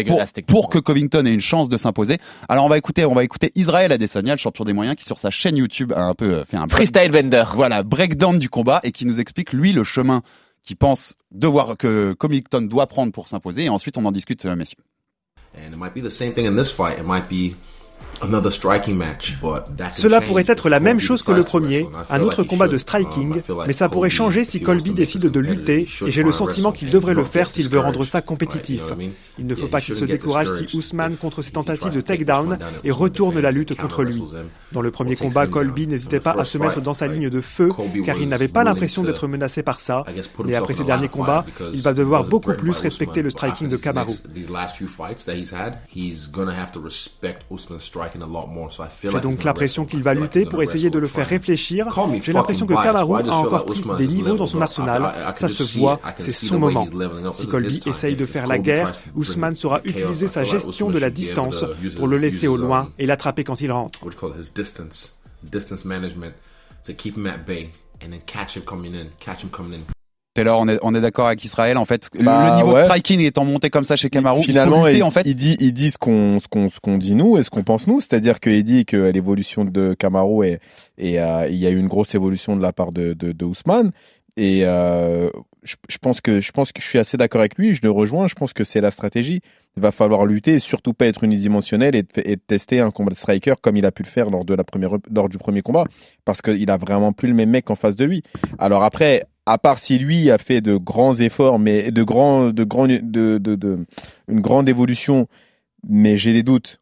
[0.47, 2.19] pour, que Covington ait une chance de s'imposer?
[2.51, 5.19] Alors on va écouter, on va écouter Israël Adesanya, le champion des moyens, qui sur
[5.19, 7.45] sa chaîne YouTube a un peu euh, fait un break- Freestyle Bender.
[7.55, 10.21] voilà, breakdown du combat et qui nous explique lui le chemin
[10.63, 14.55] qu'il pense devoir que Covington doit prendre pour s'imposer et ensuite on en discute euh,
[14.55, 14.79] messieurs.
[15.57, 16.99] And it might be the same thing in this fight.
[16.99, 17.55] It might be
[18.23, 21.87] another striking match, but that can Cela pourrait être la même chose que le premier,
[22.11, 22.75] un autre combat de.
[22.75, 26.73] Um, striking, mais ça pourrait changer si Colby décide de lutter, et j'ai le sentiment
[26.73, 28.83] qu'il devrait le faire s'il veut rendre ça compétitif.
[29.39, 32.91] Il ne faut pas qu'il se décourage si Ousmane contre ses tentatives de takedown et
[32.91, 34.23] retourne la lutte contre lui.
[34.73, 35.47] Dans le premier combat.
[35.47, 37.69] Colby n'hésitait pas à se mettre dans sa ligne de feu
[38.05, 40.05] car il n'avait pas l'impression d'être menacé par ça.
[40.45, 44.13] Mais après ses derniers combats, il va devoir beaucoup plus respecter le striking de Kamaru.
[49.03, 51.89] J'ai donc l'impression qu'il va lutter pour essayer de le faire réfléchir.
[52.23, 55.35] J'ai l'impression que Kamaru a encore pris des niveaux dans son arsenal.
[55.37, 56.87] Ça se voit, c'est son moment.
[57.33, 61.65] Si Colby essaye de faire la guerre, Ousmane saura utiliser sa gestion de la distance
[61.97, 64.01] pour le laisser au loin um, et l'attraper quand il rentre.
[64.55, 66.35] distance, distance management
[66.85, 67.71] to keep him at bay
[68.03, 70.04] and then catch him coming in, catch him coming in.
[70.35, 72.11] Taylor, on est, on est d'accord avec Israël en fait.
[72.13, 72.81] Le- Bah, le niveau ouais.
[72.83, 75.23] de striking étant monté comme ça chez Kamaru, Finalement, il faut lutter, il, en fait.
[75.27, 77.63] il dit, il dit ce qu'on, ce qu'on, ce qu'on dit nous et ce qu'on
[77.63, 78.01] pense nous.
[78.01, 80.61] C'est-à-dire qu'il dit que l'évolution de Camaro est,
[80.99, 83.45] et euh, il y a eu une grosse évolution de la part de, de, de
[83.45, 83.93] Ousmane.
[84.37, 85.29] Et euh,
[85.63, 87.73] je, je pense que, je pense que je suis assez d'accord avec lui.
[87.73, 88.27] Je le rejoins.
[88.27, 89.41] Je pense que c'est la stratégie.
[89.77, 93.17] Il va falloir lutter et surtout pas être unidimensionnel et, et tester un combat de
[93.17, 95.85] striker comme il a pu le faire lors de la première, lors du premier combat,
[96.25, 98.23] parce qu'il a vraiment plus le même mec en face de lui.
[98.59, 102.65] Alors après, à part si lui a fait de grands efforts, mais de grands, de
[102.65, 103.79] grands, de, de, de
[104.29, 105.29] une grande évolution,
[105.89, 106.81] mais j'ai des doutes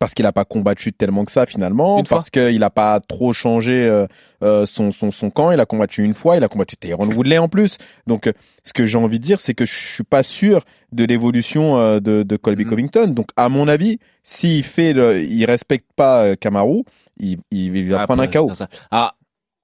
[0.00, 3.32] parce qu'il n'a pas combattu tellement que ça finalement, Une parce qu'il n'a pas trop
[3.32, 4.06] changé euh,
[4.42, 5.52] euh, son, son, son camp.
[5.52, 7.78] Il a combattu une fois, il a combattu Tyrone Woodley en plus.
[8.08, 8.32] Donc, euh,
[8.64, 12.00] ce que j'ai envie de dire, c'est que je suis pas sûr de l'évolution euh,
[12.00, 12.70] de, de Colby Mhm.
[12.70, 13.06] Covington.
[13.06, 16.82] Donc, à mon avis, s'il fait, le, il respecte pas euh, Kamaru,
[17.18, 18.48] il, il, va Après, prendre un KO.
[18.48, 18.68] c'est ça.
[18.90, 19.14] Ah,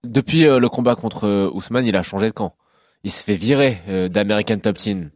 [0.04, 2.56] depuis euh, le combat contre euh, Ousmane, il a changé de camp.
[3.04, 5.10] Il se fait virer euh, d'American Top Team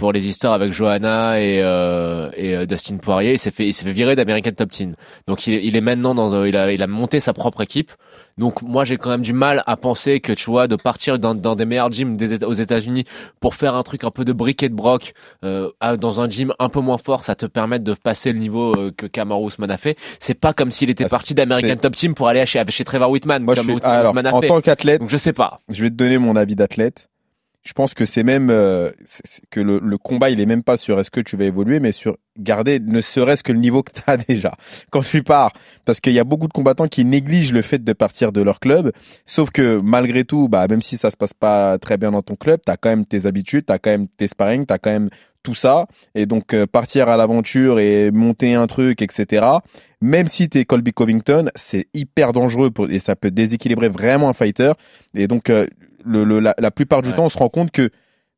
[0.00, 3.34] pour les histoires avec Johanna et, euh, et euh, Dustin Poirier.
[3.34, 4.94] Il s'est fait, il s'est fait virer d'American Top Team.
[5.28, 7.60] Donc il, est- il est maintenant dans, euh, il a, il a monté sa propre
[7.60, 7.92] équipe.
[8.38, 11.34] Donc moi j'ai quand même du mal à penser que tu vois de partir dans,
[11.34, 13.04] dans des meilleurs gyms des aux États-Unis
[13.40, 15.12] pour faire un truc un peu de brick et de broc
[15.44, 18.74] euh, dans un gym un peu moins fort, ça te permet de passer le niveau
[18.78, 19.96] euh, que Kamaru Usman a fait.
[20.20, 23.10] C'est pas comme s'il était Ah, parti d'American Top Team pour aller chez, chez Trevor
[23.10, 24.48] Whitman Moi, je comme suis, Usman alors, a en fait.
[24.48, 25.60] tant qu'athlète, je sais pas.
[25.68, 27.09] je vais te donner mon avis d'athlète.
[27.62, 28.90] Je pense que c'est même euh,
[29.50, 31.92] que le, le combat, il est même pas sur est-ce que tu vas évoluer, mais
[31.92, 34.54] sur garder ne serait-ce que le niveau que tu as déjà
[34.90, 35.52] quand tu pars.
[35.84, 38.60] Parce qu'il y a beaucoup de combattants qui négligent le fait de partir de leur
[38.60, 38.92] club.
[39.26, 42.36] Sauf que malgré tout, bah, même si ça se passe pas très bien dans ton
[42.36, 44.78] club, tu as quand même tes habitudes, tu as quand même tes sparring, tu as
[44.78, 45.10] quand même
[45.42, 45.86] tout ça.
[46.14, 49.46] Et donc euh, partir à l'aventure et monter un truc, etc.
[50.02, 54.30] Même si tu es Colby Covington, c'est hyper dangereux pour, et ça peut déséquilibrer vraiment
[54.30, 54.72] un fighter.
[55.14, 55.66] Et donc, euh,
[56.04, 57.16] le, le- la, la plupart du Ouais.
[57.16, 57.90] temps, on se rend compte que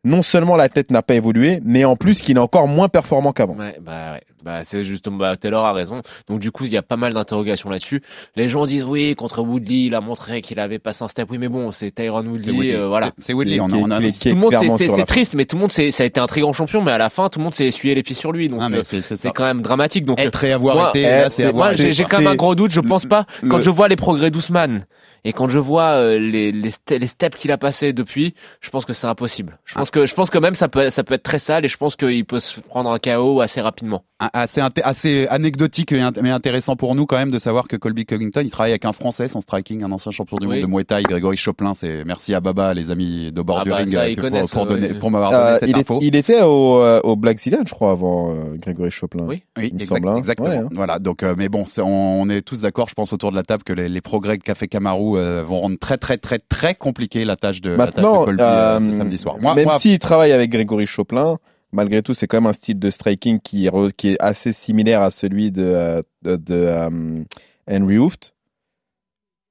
[0.04, 3.54] non seulement l'athlète n'a pas évolué, mais en plus qu'il est encore moins performant qu'avant.
[3.56, 4.22] Ouais, bah, ouais.
[4.44, 6.02] Bah c'est justement, bah, Taylor a raison.
[6.28, 8.02] Donc, du coup, il y a pas mal d'interrogations là-dessus.
[8.36, 11.28] Les gens disent, oui, contre Woodley, il a montré qu'il avait passé un step.
[11.30, 12.74] Oui, mais bon, c'est Tyron Woodley, Woodley.
[12.74, 13.12] euh, voilà.
[13.18, 15.90] C'est Woodley, on on a Tout le monde, c'est- triste, mais tout le monde, c'est-
[15.90, 17.66] ça a été un très grand champion, mais à la fin, tout le monde s'est
[17.66, 18.48] essuyé les pieds sur lui.
[18.48, 20.04] Donc, Ah, euh, c'est quand même dramatique.
[20.04, 22.54] Donc, euh, Être et avoir moi, été, là, c'est moi, j'ai quand même un gros
[22.54, 22.70] doute.
[22.70, 23.26] Je pense pas.
[23.48, 24.86] Quand le- je vois les progrès d'Ousmane
[25.24, 28.84] et quand je vois euh, les, les, les steps qu'il a passés depuis, je pense
[28.84, 29.58] que c'est impossible.
[29.64, 31.68] Je pense que je pense que même ça peut ça peut être très sale et
[31.68, 34.04] je pense qu'il peut se prendre un KO assez rapidement.
[34.20, 38.40] Un- assez, assez anecdotique mais intéressant pour nous quand même de savoir que Colby Covington
[38.42, 40.56] il travaille avec un français son striking un ancien champion du Oui.
[40.60, 43.64] monde de Muay Thai Grégory Choplin c'est merci à Baba les amis de bord Ah
[43.64, 44.98] du bah, ring ça, euh, pour, pour, euh, donner, oui.
[44.98, 47.62] pour m'avoir donné Euh, cette il, est- info il était au, euh, au Black Zillion,
[47.66, 49.24] je crois, avant euh, Grégory Choplin.
[49.26, 49.42] Oui.
[49.58, 50.16] oui il me exact- semble, hein.
[50.16, 50.68] exactement Ouais, hein.
[50.72, 53.36] voilà donc euh, mais bon c'est- on, on est tous d'accord je pense autour de
[53.36, 56.38] la table que les, les progrès qu'a fait Kamaru euh, vont rendre très très très
[56.38, 59.54] très compliqué la tâche de, la tâche de Maintenant, Colby euh, ce samedi soir moi,
[59.54, 61.38] même s'il travaille avec Grégory Choplin,
[61.72, 64.52] malgré tout, c'est quand même un style de striking qui est, re- qui est assez
[64.52, 67.24] similaire à celui de, euh, de, de, euh,
[67.70, 68.34] Henry Hooft.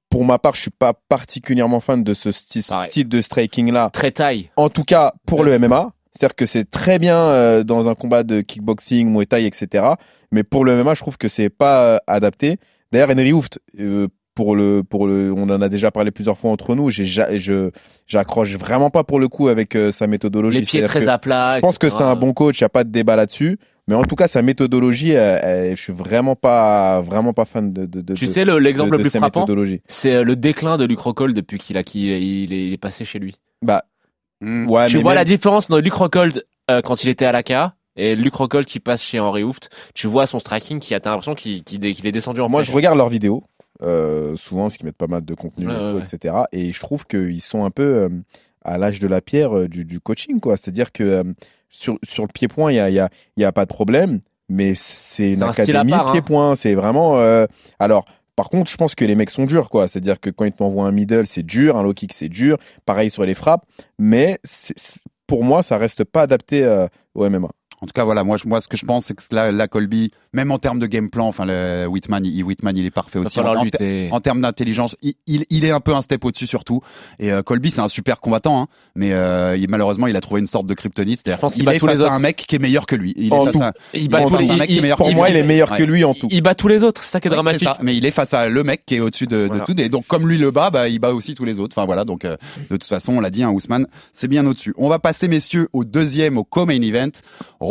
[0.10, 3.90] Pour ma part, je suis pas particulièrement fan de ce style de striking là.
[3.94, 4.50] Très taille.
[4.58, 5.94] En tout cas, pour le MMA.
[6.12, 9.86] C'est-à-dire que c'est très bien euh, dans un combat de kickboxing, Muay Thai, etc.
[10.32, 12.58] Mais pour le MMA, je trouve que c'est pas euh, adapté.
[12.92, 16.52] D'ailleurs, Henry Hooft, euh, pour le, pour le, on en a déjà parlé plusieurs fois
[16.52, 16.90] entre nous.
[16.90, 17.70] J'ai, je,
[18.08, 20.60] j'accroche vraiment pas pour le coup avec euh, sa méthodologie.
[20.60, 21.54] Les pieds très à plat.
[21.56, 23.58] Je pense que c'est un bon coach, il y a pas de débat là-dessus.
[23.88, 27.74] Mais en tout cas, sa méthodologie, euh, euh, je suis vraiment pas, vraiment pas fan
[27.74, 27.86] de.
[27.86, 29.82] de, de Tu de- sais le- l'exemple le de plus sa frappant, méthodologie.
[29.88, 32.78] c'est euh, le déclin de Luke Rockhold depuis qu'il a qu'il il est, il est
[32.78, 33.36] passé chez lui.
[33.62, 33.84] Bah,
[34.44, 34.68] Hmm.
[34.70, 37.32] ouais, tu mais vois même- la différence entre Luke Rockhold euh, quand il était à
[37.32, 39.70] l'AKA et Luke Rockhold qui passe chez Henry Hooft.
[39.94, 42.64] Tu vois son striking qui a t'as l'impression qu'il est- qu'il est descendu en Moi,
[42.64, 43.44] je regarde leurs vidéos,
[43.84, 46.04] euh, souvent, parce qu'ils mettent pas mal de contenu, Ouais, et ouais, tout, ouais.
[46.14, 46.36] etc.
[46.52, 48.10] Et je trouve qu'ils sont un peu euh,
[48.64, 50.58] à l'âge de la pierre euh, du, du coaching, quoi.
[50.58, 51.24] C'est-à-dire que
[51.70, 53.74] sur, sur le pied-point, il y a, il y, a, il y a pas de
[53.74, 56.12] problème, mais c'est une académie hein.
[56.12, 56.56] pied-point.
[56.56, 57.20] C'est vraiment.
[57.80, 58.06] Alors.
[58.38, 59.90] Par contre, je pense que les mecs sont durs, quoi.
[59.90, 62.58] C'est-à-dire que quand ils t'envoient un middle, c'est dur, un low kick, c'est dur.
[62.86, 63.66] Pareil sur les frappes,
[64.00, 64.40] mais
[65.32, 67.48] pour moi, ça reste pas adapté euh, au MMA.
[67.84, 70.12] En tout cas, voilà, moi, moi, ce que je pense, c'est que là, là, Colby,
[70.34, 73.40] même en termes de game plan, enfin, le Whitman, il, Whitman, il est parfait aussi.
[73.40, 73.56] En,
[74.12, 76.82] en, termes d'intelligence, il, il, il est un peu un step au-dessus surtout.
[77.18, 80.42] Et euh, Colby, c'est un super combattant, hein, mais euh, il, malheureusement, il a trouvé
[80.42, 81.22] une sorte de kryptonite.
[81.26, 82.12] Je pense qu'il il bat est tous les autres.
[82.12, 83.14] un mec qui est meilleur que lui.
[83.18, 83.62] Il En est face tout.
[83.64, 85.16] à, Il il bat tous les à un mec qui est il- meilleur Pour que
[85.16, 85.36] moi, lui.
[85.36, 86.28] il est meilleur que lui en tout.
[86.30, 87.68] il bat tous les autres, c'est ça qui est Ouais, dramatique.
[87.82, 89.74] mais il est face à le mec qui est au-dessus de, tout.
[89.82, 91.74] Et donc, comme lui le bat, bah, il bat aussi tous les autres.
[91.76, 92.06] Enfin, voilà.
[92.06, 92.38] Donc, euh,
[92.70, 94.76] de toute façon, on l'a dit, hein, Ousmane, c'est bien au-dessus.
[94.78, 97.10] On va passer, messieurs, au deuxième, au co-main event.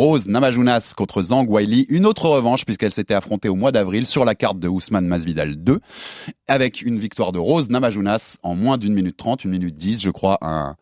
[0.01, 1.85] Rose Namajunas contre Zhang Weili.
[1.87, 5.57] Une autre revanche, puisqu'elle s'était affrontée au mois d'avril sur la carte de Ousmane Masvidal
[5.57, 5.79] 2.
[6.47, 10.09] Avec une victoire de Rose Namajunas en moins d'une minute trente, une minute dix, je
[10.09, 10.75] crois, un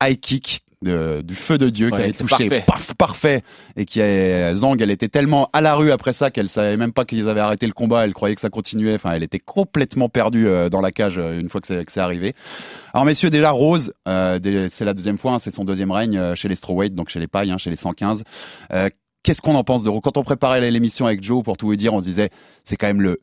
[0.00, 2.48] high kick de- du feu de Dieu Ouais, qui avait touché.
[2.48, 2.64] parfait.
[2.66, 3.42] paf, parfait.
[3.76, 6.92] Et qui a, Zhang elle était tellement à la rue après ça qu'elle savait même
[6.92, 8.04] pas qu'ils avaient arrêté le combat.
[8.04, 8.94] Elle croyait que ça continuait.
[8.94, 11.92] Enfin elle était complètement perdue euh, dans la cage euh, une fois que c'est que
[11.92, 12.34] c'est arrivé.
[12.94, 16.34] Alors messieurs déjà Rose euh, c'est la deuxième fois hein, c'est son deuxième règne euh,
[16.34, 18.24] chez les strawweight donc chez les pailles hein, chez les 115
[18.72, 18.88] Euh,
[19.22, 20.00] qu'est-ce qu'on en pense de Rose?
[20.02, 22.30] Quand on préparait l'émission avec Joe pour tout vous dire on se disait
[22.64, 23.20] c'est quand même le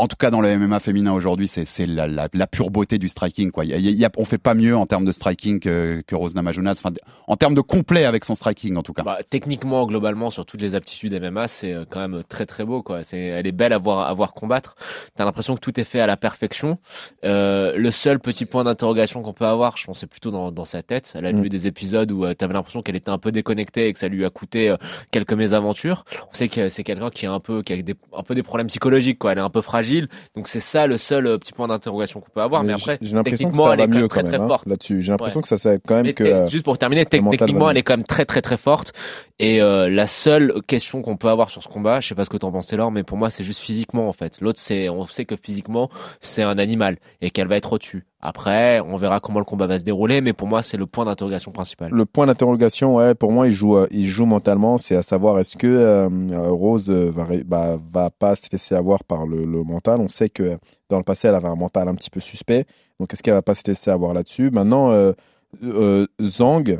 [0.00, 3.08] en tout cas dans le MMA féminin aujourd'hui, c'est la, la, la pure beauté du
[3.08, 3.50] striking.
[3.50, 3.64] Quoi.
[3.64, 6.34] Y a- y a- on fait pas mieux en termes de striking que, que Rose
[6.34, 6.72] Namajunas.
[6.82, 6.90] Enfin,
[7.26, 9.02] en termes de complet avec son striking en tout cas.
[9.02, 12.82] Bah, techniquement, globalement, sur toutes les aptitudes MMA, c'est euh, quand même très très beau.
[12.82, 13.04] Quoi.
[13.04, 14.74] C'est, elle est belle à voir, à voir combattre.
[15.16, 16.78] T'as l'impression que tout est fait à la perfection.
[17.24, 20.64] Euh, le seul petit point d'interrogation qu'on peut avoir, je pense, c'est plutôt dans, dans
[20.64, 21.12] sa tête.
[21.14, 21.44] Elle a Mm.
[21.44, 24.08] eu des épisodes où euh, t'avais l'impression qu'elle était un peu déconnectée et que ça
[24.08, 24.76] lui a coûté euh,
[25.10, 26.04] quelques mésaventures.
[26.30, 28.42] On sait que c'est quelqu'un qui a un peu, qui a des, un peu des
[28.42, 29.18] problèmes psychologiques.
[29.18, 29.32] Quoi.
[29.32, 29.89] Elle est un peu fragile.
[30.34, 32.62] Donc c'est ça le seul euh, petit point d'interrogation qu'on peut avoir.
[32.62, 34.66] Mais, Mais après, techniquement, elle est va quand même mieux très très même hein, forte.
[34.66, 35.02] là-dessus.
[35.02, 35.42] J'ai l'impression Ouais.
[35.42, 37.82] que ça c'est quand même Mais que te- euh, juste pour terminer, techniquement, elle est
[37.82, 38.92] quand même très très très forte.
[39.38, 42.30] Et euh, la seule question qu'on peut avoir sur ce combat, je sais pas ce
[42.30, 44.40] que t'en penses Taylor, mais pour moi c'est juste physiquement en fait.
[44.40, 48.04] L'autre c'est, on sait que physiquement c'est un animal et qu'elle va être au-dessus.
[48.22, 51.06] Après, on verra comment le combat va se dérouler, mais pour moi c'est le point
[51.06, 51.90] d'interrogation principal.
[51.90, 54.76] le point d'interrogation, ouais, pour moi, il joue, euh, il joue mentalement.
[54.76, 59.04] C'est à savoir est-ce que euh, euh, Rose va, bah, va pas se laisser avoir
[59.04, 60.00] par le, mental?
[60.00, 60.58] On sait que
[60.90, 62.66] dans le passé, elle avait un mental un petit peu suspect.
[62.98, 64.50] Donc, est-ce qu'elle va pas se laisser avoir là-dessus?
[64.50, 66.78] Maintenant, euh, Zhang,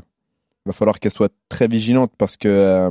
[0.66, 2.90] va falloir qu'elle soit très vigilante parce que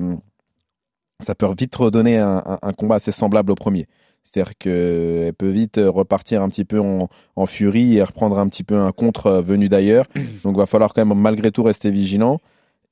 [1.19, 3.87] ça peut vite redonner un combat assez semblable au premier.
[4.23, 8.63] C'est-à-dire qu'elle peut vite repartir un petit peu en, en furie et reprendre un petit
[8.63, 10.05] peu un contre euh, venu d'ailleurs.
[10.43, 12.39] Donc, va falloir quand même malgré tout rester vigilant.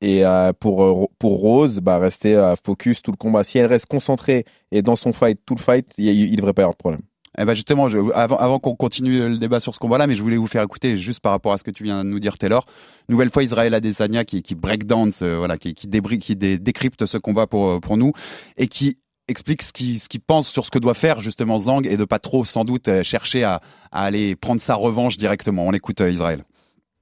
[0.01, 3.43] Et euh, pour, euh, pour Rose, bah, rester euh, focus tout le combat.
[3.43, 6.61] Si elle reste concentrée et dans son fight, tout le fight, il ne devrait pas
[6.61, 7.01] y avoir de problème.
[7.39, 10.23] Eh ben justement, je- avant, avant qu'on continue le débat sur ce combat-là, mais je
[10.23, 12.37] voulais vous faire écouter juste par rapport à ce que tu viens de nous dire,
[12.39, 12.65] Taylor.
[13.09, 17.05] Nouvelle fois, Israël Adesanya qui, qui breakdance, euh, voilà, qui, qui, débri- qui dé- décrypte
[17.05, 18.11] ce combat pour, euh, pour nous
[18.57, 22.05] et qui explique ce qu'il pense sur ce que doit faire justement Zhang et de
[22.05, 23.61] pas trop sans doute euh, chercher à,
[23.91, 25.65] à aller prendre sa revanche directement.
[25.65, 26.43] On écoute euh, Israël.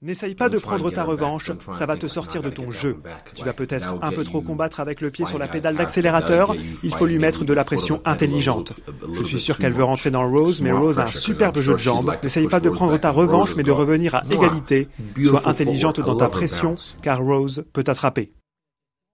[0.02, 2.98] N'essaye pas de prendre ta revanche, ça va te sortir de ton jeu.
[3.34, 6.94] Tu vas peut-être un peu trop combattre avec le pied sur la pédale d'accélérateur, il
[6.94, 8.74] faut lui mettre de la pression intelligente.
[9.14, 11.80] Je suis sûr qu'elle veut rentrer dans Rose, mais Rose a un superbe jeu de
[11.80, 12.14] jambes.
[12.22, 14.90] N'essaye pas de prendre ta revanche, mais de revenir à égalité.
[15.26, 18.32] Sois intelligente dans ta pression, car Rose peut t'attraper.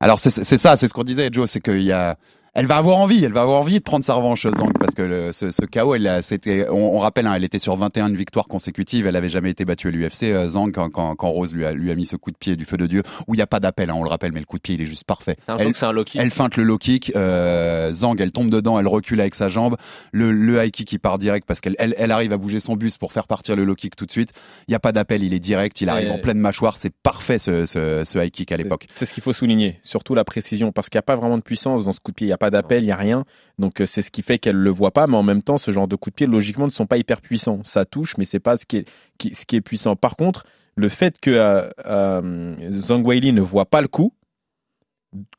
[0.02, 2.18] Alors c'est ça, c'est ce qu'on disait, Joe, c'est qu'il y a,
[2.54, 5.02] elle va avoir envie, elle va avoir envie de prendre sa revanche Zhang parce que
[5.04, 8.10] le- ce, ce chaos, elle a, c'était, on, on rappelle, hein, elle était sur 21
[8.14, 10.24] victoires consécutives, elle avait jamais été battue à l'UFC.
[10.24, 12.58] euh, Zhang quand, quand, quand Rose lui a, lui a mis ce coup de pied
[12.58, 14.40] du feu de Dieu, où il n'y a pas d'appel, hein, on le rappelle, mais
[14.42, 15.38] le coup de pied il est juste parfait.
[15.60, 16.20] Elle, c'est un low kick.
[16.20, 19.78] elle feinte le low kick, euh, Zhang elle tombe dedans, elle recule avec sa jambe,
[20.12, 22.76] le, le high kick qui part direct parce qu'elle elle, elle arrive à bouger son
[22.76, 24.32] buste pour faire partir le low kick tout de suite.
[24.68, 26.94] Il n'y a pas d'appel, il est direct, il arrive Et- en pleine mâchoire, c'est
[27.02, 28.88] parfait ce, ce, ce high kick à l'époque.
[28.92, 31.44] C'est ce qu'il faut souligner, surtout la précision, parce qu'il n'y a pas vraiment de
[31.44, 33.24] puissance dans ce coup de pied, il n'y a pas d'appel, il n'y a rien.
[33.60, 35.72] Donc euh, c'est ce qui fait qu'elle le voit pas, mais en même temps, ce
[35.72, 37.62] genre de coup de pied, logiquement, ne sont pas hyper puissants.
[37.64, 39.96] Ça touche, mais ce qui est, qui- ce qui est puissant.
[39.96, 44.14] Par contre, le fait que euh, euh, Zhang Weili ne voit pas le coup,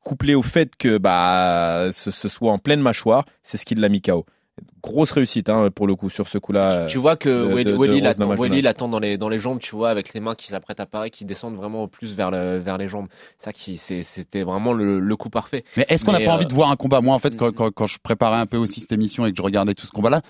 [0.05, 3.89] couplé au fait que bah ce, ce soit en pleine mâchoire, c'est ce qui l'a
[3.89, 4.25] mis KO.
[4.83, 6.87] Grosse réussite hein, pour le coup sur ce coup-là.
[6.87, 8.19] Tu vois que Welly Rose
[8.63, 11.11] l'attend dans les, dans les jambes, tu vois, avec les mains qui s'apprêtent à parer,
[11.11, 13.07] qui descendent vraiment plus vers, le, vers les jambes.
[13.39, 15.65] Ça qui, c'est- c'était vraiment le, le coup parfait.
[15.77, 17.01] Mais est-ce qu'on n'a pas euh, envie de voir un combat?
[17.01, 19.37] Moi, en fait, quand, quand, quand je préparais un peu aussi cette émission et que
[19.37, 20.21] je regardais tout ce combat-là,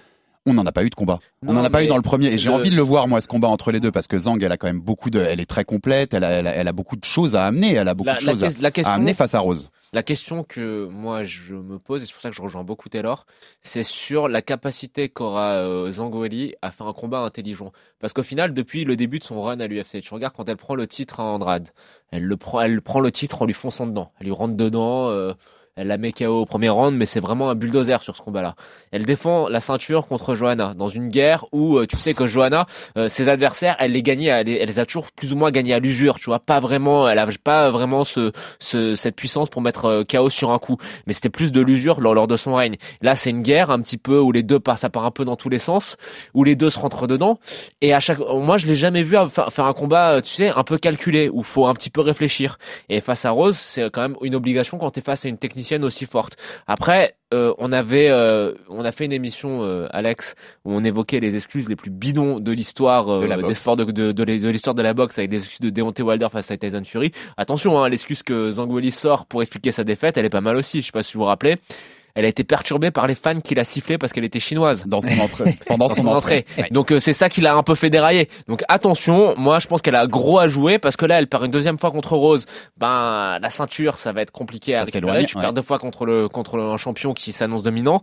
[0.47, 1.21] on n'en a pas eu de combat.
[1.47, 2.29] on n'en a pas eu dans le premier.
[2.29, 4.19] Et j'ai le- envie de le voir, moi, ce combat entre les deux, parce que
[4.19, 5.21] Zhang, elle a quand même beaucoup de.
[5.21, 7.75] Elle est très complète, elle a, elle a, elle a beaucoup de choses à amener,
[7.75, 9.71] elle a beaucoup La- de choses à, ques- la question- à amener face à Rose.
[9.95, 12.89] La question que moi je me pose, et c'est pour ça que je rejoins beaucoup
[12.89, 13.27] Taylor,
[13.61, 17.73] c'est sur la capacité qu'aura euh, Zangoli à faire un combat intelligent.
[18.01, 20.57] Parce qu'au final, depuis le début de son run à l'UFC, tu regardes quand elle
[20.57, 21.69] prend le titre à Andrade,
[22.11, 24.11] elle, le prend, elle prend le titre en lui fonçant dedans.
[24.19, 25.35] Elle lui rentre dedans, euh,
[25.77, 28.55] elle la met KO au premier round, mais c'est vraiment un bulldozer sur ce combat-là.
[28.91, 32.67] Elle défend la ceinture contre Johanna dans une guerre où euh, tu sais que Johanna,
[32.99, 35.79] euh, ses adversaires, elle les gagnait, elle, les- a toujours plus ou moins gagnés à
[35.79, 39.87] l'usure, tu vois, pas vraiment, elle a pas vraiment ce, ce- cette puissance pour mettre
[39.87, 42.77] euh, KO sur un coup, mais c'était plus de l'usure lors, lors de son règne.
[43.01, 45.25] Là, c'est une guerre un petit peu où les deux passent, ça part un peu
[45.25, 45.97] dans tous les sens,
[46.35, 47.39] où les deux se rentrent dedans,
[47.81, 50.49] et à chaque, moi, je l'ai jamais vu faire, faire un combat, euh, tu sais,
[50.51, 52.59] un peu calculé, où faut un petit peu réfléchir.
[52.89, 55.39] Et face à Rose, c'est quand même une obligation quand tu es face à une
[55.63, 56.37] technicienne aussi forte.
[56.67, 61.21] Après, euh, on avait, euh, on a fait une émission, euh, Alex, où on évoquait
[61.21, 63.61] les excuses les plus bidons de l'histoire De la des boxe.
[63.61, 66.29] sports de, de, de, de l'histoire de la boxe avec les excuses de Deontay Wilder
[66.33, 67.13] face à Tyson Fury.
[67.37, 70.81] Attention, hein, l'excuse que Zangweli sort pour expliquer sa défaite, elle est pas mal aussi.
[70.81, 71.57] Je sais pas si vous vous rappelez.
[72.15, 74.85] Elle a été perturbée par les fans qui l'a sifflé parce qu'elle était chinoise.
[74.87, 75.59] Dans son entrée.
[75.67, 76.47] Pendant son entrée.
[76.71, 78.29] Donc euh, c'est ça qui l'a un peu fait dérailler.
[78.49, 81.45] Donc attention, moi je pense qu'elle a gros à jouer parce que là elle perd
[81.45, 82.47] une deuxième fois contre Rose.
[82.79, 85.07] Ben la ceinture ça va être compliqué à récupérer.
[85.07, 85.43] s'éloigne, Tu ouais.
[85.43, 88.03] perds deux fois contre le contre un champion qui s'annonce dominant.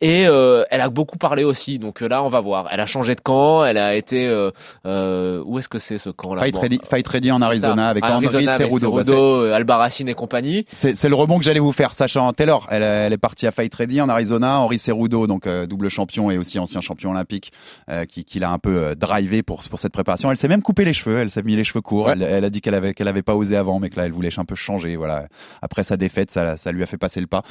[0.00, 1.78] Et euh, elle a beaucoup parlé aussi.
[1.78, 2.68] Donc euh, là on va voir.
[2.70, 3.64] Elle a changé de camp.
[3.64, 4.50] Elle a été euh,
[4.86, 8.04] euh, où est-ce que c'est ce camp là Fight, ready, Fight Ready en Arizona avec
[8.04, 8.90] Henry Arizona, avec Cerudo.
[8.90, 10.66] Cerudo, euh, Albarracine et compagnie.
[10.72, 12.66] C'est c'est le rebond que j'allais vous faire, sachant Taylor.
[12.70, 14.60] Elle, elle est partie à Fight Ready en Arizona.
[14.60, 17.52] Henri Cerudo, donc euh, double champion et aussi ancien champion olympique,
[17.88, 20.30] euh, qui, qui l'a un peu euh, drivé pour, pour cette préparation.
[20.30, 21.18] Elle s'est même coupé les cheveux.
[21.18, 22.10] Elle s'est mis les cheveux courts.
[22.10, 24.12] Elle, elle a dit qu'elle avait qu'elle avait pas osé avant, mais que là elle
[24.12, 24.96] voulait un peu changer.
[24.96, 25.28] Voilà.
[25.62, 27.42] Après sa défaite, ça, ça lui a fait passer le pas.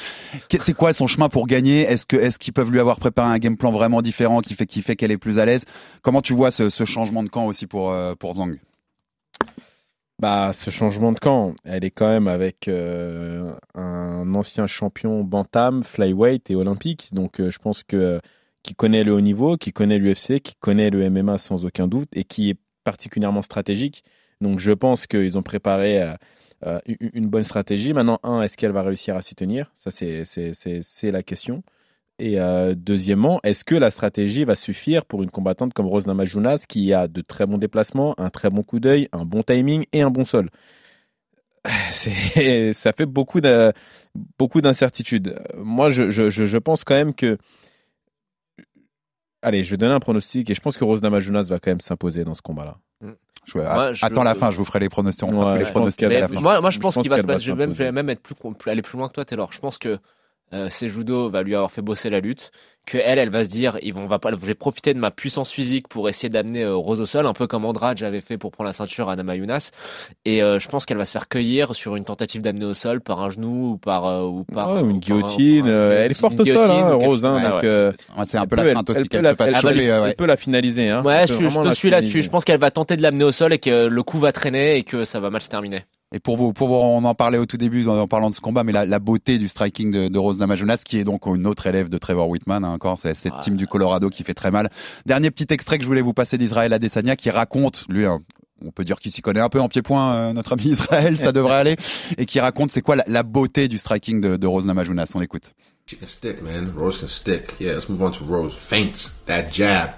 [0.59, 1.81] C'est quoi son chemin pour gagner?
[1.81, 4.65] Est-ce que est-ce qu'ils peuvent lui avoir préparé un game plan vraiment différent qui fait
[4.65, 5.65] qui fait qu'elle est plus à l'aise?
[6.01, 8.57] Comment tu vois ce, ce changement de camp aussi pour pour Zhang?
[10.23, 15.83] Bah, ce changement de camp, elle est quand même avec euh, un ancien champion bantam,
[15.83, 17.09] flyweight et olympique.
[17.11, 18.21] Donc, euh, je pense que
[18.63, 22.07] qui connaît le haut niveau, qui connaît l'UFC, qui connaît le MMA sans aucun doute
[22.13, 24.05] et qui est particulièrement stratégique.
[24.39, 26.13] Donc, je pense qu'ils ont préparé euh,
[26.67, 27.91] euh, une bonne stratégie.
[27.91, 29.73] Maintenant, un, est-ce qu'elle va réussir à s'y tenir?
[29.75, 31.63] Ça, c'est la question.
[32.19, 36.65] Et euh, deuxièmement, est-ce que la stratégie va suffire pour une combattante comme Rose Namajunas
[36.67, 40.01] qui a de très bons déplacements, un très bon coup d'œil, un bon timing et
[40.01, 40.49] un bon sol?
[42.73, 43.73] Ça fait beaucoup de-
[44.37, 45.39] beaucoup d'incertitudes.
[45.57, 47.37] Moi, je, je, je, je pense quand même que.
[49.41, 51.81] Allez, je vais donner un pronostic et je pense que Rose Namajunas va quand même
[51.81, 52.77] s'imposer dans ce combat-là.
[53.45, 55.27] Je- Moi, je- Attends la fin, je vous ferai les pronostics.
[55.29, 56.39] Ouais, les à la fin.
[56.39, 57.41] moi, moi, je pense pense qu'il va se battre.
[57.41, 58.35] Je vais même, même être plus,
[58.71, 59.51] aller plus loin que toi, Taylor.
[59.51, 59.99] Je pense que
[60.53, 62.51] euh, Sejudo va lui avoir fait bosser la lutte,
[62.85, 64.99] que elle, elle va se dire, ils vont, on va pas, je vais profiter de
[64.99, 68.19] ma puissance physique pour essayer d'amener euh, Rose au sol, un peu comme Andrade avait
[68.19, 69.71] fait pour prendre la ceinture à Namayunas.
[70.25, 72.99] Et euh, je pense qu'elle va se faire cueillir sur une tentative d'amener au sol
[72.99, 75.61] par un genou ou par euh, ou par Ouais, ou une guillotine.
[75.65, 77.23] par un- elle est forte au sol, hein, Rose.
[77.23, 77.67] hein, Ouais, donc, ouais.
[77.69, 79.29] euh, Ouais, c'est un elle peu peut- la elle- crainte aussi elle peut qu'elle la-
[79.29, 80.07] elle peut- choper, ouais, ouais.
[80.09, 80.89] Elle peut la finaliser.
[80.89, 81.03] Hein.
[81.05, 82.21] Ouais, Elle je, je te suis là-dessus.
[82.21, 84.75] Je pense qu'elle va tenter de l'amener au sol et que le coup va traîner
[84.77, 85.85] et que ça va mal se terminer.
[86.13, 88.35] Et pour vous, pour vous, on en parlait au tout début en, en parlant de
[88.35, 91.25] ce combat, mais la, la beauté du striking de, de Rose Namajunas, qui est donc
[91.25, 94.35] une autre élève de Trevor Whitman, hein, encore, c'est cette team du Colorado qui fait
[94.35, 94.69] très mal.
[95.07, 98.19] Dernier petit extrait que je voulais vous passer d'Israël Adesanya, qui raconte, lui, hein,
[98.63, 101.31] on peut dire qu'il s'y connaît un peu en pied-point, euh, notre ami Israël, ça
[101.31, 101.75] devrait aller,
[102.19, 105.11] et qui raconte c'est quoi la, la beauté du striking de, de Rose Namajunas.
[105.15, 105.53] On écoute.
[105.87, 106.71] She can stick, man.
[106.77, 107.55] Rose can stick.
[107.59, 108.55] Yeah, let's move on to Rose.
[108.55, 109.11] Feint.
[109.25, 109.89] That jab.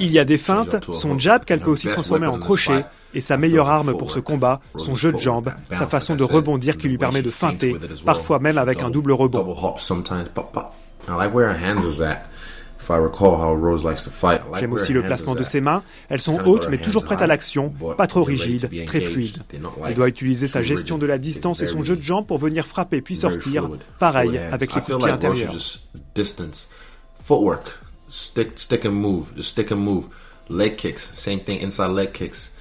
[0.00, 1.88] Il y a des change it feintes, up to a son jab qu'elle peut aussi
[1.88, 2.84] transformer en crochet,
[3.14, 6.76] et sa meilleure arme pour ce combat, son jeu de jambes, sa façon de rebondir
[6.76, 9.56] qui lui permet de feinter, parfois même avec un double rebond.
[14.58, 15.82] J'aime aussi le placement de ses mains.
[16.08, 18.38] Elles sont hautes mais her toujours hands prêtes à high, l'action, but pas trop they're
[18.38, 19.42] ready to rigides, très fluides.
[19.80, 21.02] Like doit utiliser sa too gestion rigid.
[21.02, 23.68] de la distance et son very jeu de jambes pour venir frapper puis sortir.
[23.98, 25.52] Pareil avec les coups de pied like Rose should intérieurs.
[25.52, 25.80] just
[26.14, 26.68] distance,
[27.24, 27.78] footwork,
[28.08, 30.06] stick, stick and move, just stick and move.
[30.50, 32.52] Leg kicks, same thing inside leg kicks.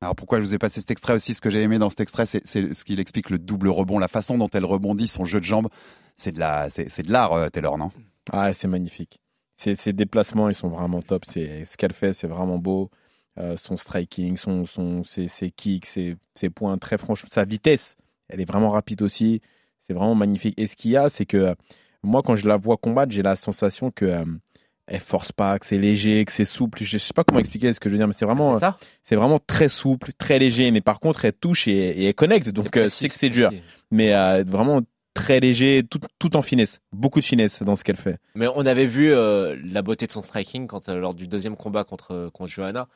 [0.00, 1.34] Alors pourquoi je vous ai passé cet extrait aussi?
[1.34, 4.08] Ce que j'ai aimé dans cet extrait, c'est ce qu'il explique le double rebond, la
[4.08, 5.68] façon dont elle rebondit, son jeu de jambes.
[6.16, 7.90] C'est de la, c'est c'est de l'art, euh, Taylor, non?
[8.30, 9.18] Ah, c'est magnifique.
[9.56, 11.24] Ses, ses déplacements, ils sont vraiment top.
[11.24, 12.90] C'est ce qu'elle fait, c'est vraiment beau.
[13.38, 17.96] Euh, son striking, son, son, ses, ses kicks, ses, ses points très franchement, sa vitesse,
[18.28, 19.40] elle est vraiment rapide aussi.
[19.80, 20.54] C'est vraiment magnifique.
[20.56, 21.54] Et ce qu'il y a, c'est que euh,
[22.04, 24.24] moi, quand je la vois combattre, j'ai la sensation que euh,
[24.86, 26.82] elle force pas, que c'est léger, que c'est souple.
[26.82, 28.78] Je sais pas comment expliquer ce que je veux dire, mais c'est vraiment, C'est ça
[29.02, 30.70] c'est vraiment très souple, très léger.
[30.70, 33.50] Mais par contre, elle touche et, et elle connecte, donc euh, c'est que c'est dur.
[33.90, 34.80] Mais euh, vraiment
[35.14, 38.18] très léger, tout, en finesse, beaucoup de finesse dans ce qu'elle fait.
[38.34, 41.84] Mais on avait vu euh, la beauté de son striking euh, lors du deuxième combat
[41.84, 42.88] contre contre Johanna.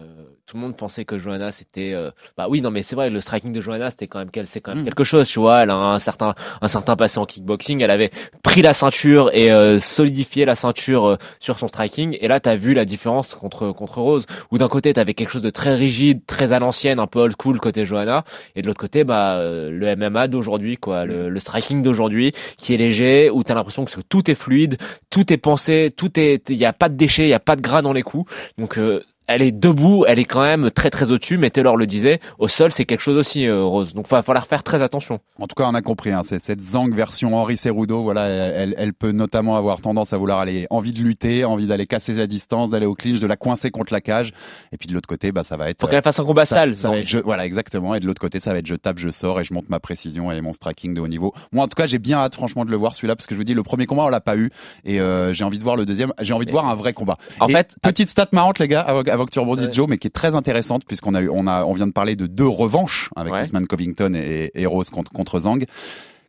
[0.00, 3.10] Euh, tout le monde pensait que Johanna c'était euh, bah oui non mais c'est vrai
[3.10, 4.86] le striking de Johanna c'était quand même quel- c'est quand même Mm.
[4.86, 5.62] quelque chose tu vois.
[5.62, 7.80] Elle a un certain un certain passé en kickboxing.
[7.80, 8.10] Elle avait
[8.42, 12.16] pris la ceinture et euh, solidifié la ceinture euh, sur son striking.
[12.20, 15.42] Et là t'as vu la différence contre contre Rose où d'un côté t'avais quelque chose
[15.42, 18.24] de très rigide très à l'ancienne un peu old school côté Johanna.
[18.56, 22.74] Et de l'autre côté bah euh, le MMA d'aujourd'hui quoi le, le striking d'aujourd'hui qui
[22.74, 24.76] est léger où t'as l'impression que tout est fluide
[25.10, 27.54] tout est pensé tout est il y a pas de déchets il y a pas
[27.54, 28.28] de gras dans les coups.
[28.58, 31.86] Donc euh, elle est debout, elle est quand même très très au-dessus, mais Taylor le
[31.86, 33.94] disait, au sol c'est quelque chose aussi, euh, Rose.
[33.94, 35.20] Donc il va falloir faire très attention.
[35.38, 38.92] En tout cas, on a compris, hein, cette Zang version Henri Cerudo, voilà, elle, elle
[38.94, 42.70] peut notamment avoir tendance à vouloir aller, envie de lutter, envie d'aller casser la distance,
[42.70, 44.32] d'aller au clinch, de la coincer contre la cage.
[44.72, 45.80] Et puis de l'autre côté, bah, ça va être.
[45.80, 47.94] Faut qu'elle fasse un combat ça- sale, ça va être je- voilà, exactement.
[47.94, 49.80] Et de l'autre côté, ça va être je tape, je sors et je monte ma
[49.80, 51.32] précision et mon striking de haut niveau.
[51.52, 53.40] Moi, en tout cas, j'ai bien hâte, franchement, de le voir celui-là, parce que je
[53.40, 54.50] vous dis, le premier combat, on l'a pas eu.
[54.84, 56.12] Et euh, j'ai envie de voir le deuxième.
[56.20, 57.16] J'ai envie de voir un vrai combat.
[57.40, 58.84] En Et fait, petite stat marrante, les gars,
[59.14, 59.72] avant, que tu rebondisses, Ouais.
[59.72, 62.16] Joe, mais qui est très intéressante, puisqu'on a eu, on a, on vient de parler
[62.16, 63.42] de deux revanches avec Ouais.
[63.42, 65.64] Usman Covington et, et Rose contre, contre Zhang.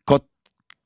[0.05, 0.19] Quand,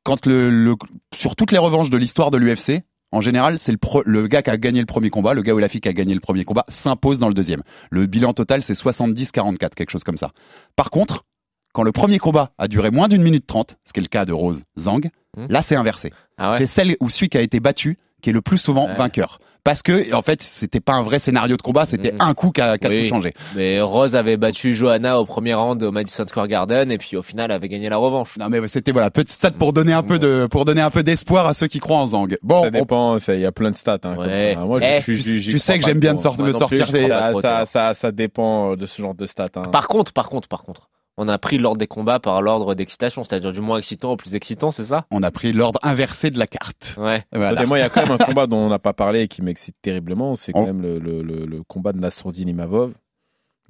[0.04, 0.76] quand le, le,
[1.14, 2.82] sur toutes les revanches de l'histoire de l'UFC,
[3.12, 3.72] en général, c'est
[4.06, 5.94] le, gars qui a gagné le premier combat, le gars ou la fille qui a
[5.94, 7.64] gagné le premier combat, s'impose dans le deuxième.
[7.90, 10.32] Le bilan total, c'est 70-44, quelque chose comme ça.
[10.76, 11.26] Par contre,
[11.74, 14.26] quand le premier combat a duré moins d'une minute trente, ce qui est le cas
[14.26, 15.46] de Rose Zhang, Hmm.
[15.48, 16.12] là c'est inversé.
[16.40, 16.58] Ah ouais.
[16.58, 18.96] C'est celle où celui qui a été battu qui est le plus souvent Ouais.
[18.96, 19.40] vainqueur.
[19.66, 22.22] Parce que, en fait, c'était pas un vrai scénario de combat, c'était Mhm.
[22.22, 23.04] un coup qui a, qui a Oui.
[23.04, 23.34] tout changé.
[23.58, 27.22] Mais Rose avait battu Johanna au premier round au Madison Square Garden et puis au
[27.24, 28.38] final avait gagné la revanche.
[28.38, 31.04] Non, mais c'était voilà, petit stat pour donner un peu de, pour donner un peu
[31.04, 32.38] d'espoir à ceux qui croient en Zhang.
[32.42, 33.96] Bon, ça on- dépend, il y a plein de stats.
[34.06, 34.54] hein, comme Ouais.
[34.56, 34.62] ça.
[34.62, 36.52] Moi, je- Eh, je, tu- je- j'y tu sais que j'aime bien de Moi me
[36.54, 37.34] sortir des, pas.
[37.42, 39.48] Ça, ça, ça dépend de ce genre de stats.
[39.58, 39.64] hein.
[39.72, 40.90] Par contre, par contre, par contre,
[41.22, 44.36] on a pris l'ordre des combats par l'ordre d'excitation, c'est-à-dire du moins excitant au plus
[44.36, 45.06] excitant, c'est ça?
[45.12, 46.96] On a pris l'ordre inversé de la carte.
[46.98, 47.26] Ouais.
[47.34, 47.62] Voilà.
[47.62, 49.28] Et moi, il y a quand même un combat dont on n'a pas parlé et
[49.28, 50.36] qui m'excite terriblement.
[50.36, 52.94] C'est quand On- même le, le, le, le combat de Nassourdine Imavov.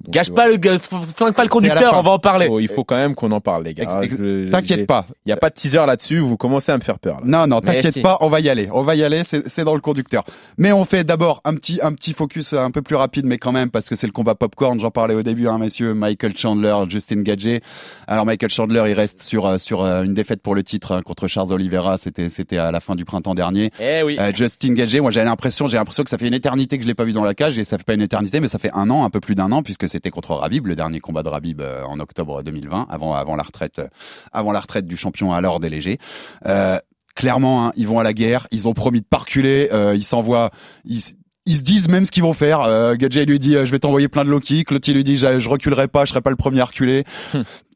[0.02, 2.48] Donc, Gâche pas le, flingue pas le conducteur, on va en parler.
[2.50, 3.86] Oh, il faut quand même qu'on en parle, les gars.
[3.86, 5.06] T'inquiète pas.
[5.26, 6.18] Il n'y a pas de teaser là-dessus.
[6.18, 7.20] Vous commencez à me faire peur.
[7.20, 7.26] là.
[7.26, 8.00] Non, non, t'inquiète si.
[8.00, 8.68] pas, on va y aller.
[8.72, 10.24] On va y aller, c'est dans le conducteur.
[10.56, 13.52] Mais on fait d'abord un petit, un petit focus un peu plus rapide, mais quand
[13.52, 14.80] même, parce que c'est le combat popcorn.
[14.80, 15.92] J'en parlais au début, hein, messieurs.
[15.92, 17.60] Michael Chandler, Justin Gagey.
[18.06, 21.02] Alors, Michael Chandler, il reste sur, euh, sur euh, une défaite pour le titre hein,
[21.02, 21.98] contre Charles Oliveira.
[21.98, 23.70] C'était, c'était à la fin du printemps dernier.
[23.80, 24.16] Eh oui.
[24.18, 26.88] Euh, Justin Gagey, moi j'ai l'impression, j'ai l'impression que ça fait une éternité que je
[26.88, 28.70] l'ai pas vu dans la cage et ça fait pas une éternité, mais ça fait
[28.72, 31.28] un an, un peu plus d'un an, puisque c'était contre Rabib, le dernier combat de
[31.28, 33.88] Rabib euh, en octobre 2020, avant avant la retraite, euh,
[34.32, 35.98] avant la retraite du champion à l'or des légers.
[36.46, 36.78] Euh,
[37.14, 40.04] clairement, hein, ils vont à la guerre, ils ont promis de pas reculer, euh, ils
[40.04, 40.50] s'envoient,
[40.84, 42.62] ils se disent même ce qu'ils vont faire.
[42.62, 44.70] Euh, lui dit je vais t'envoyer plein de low kicks.
[44.70, 47.04] Lui dit je, je reculerai pas, je serai pas le premier à reculer.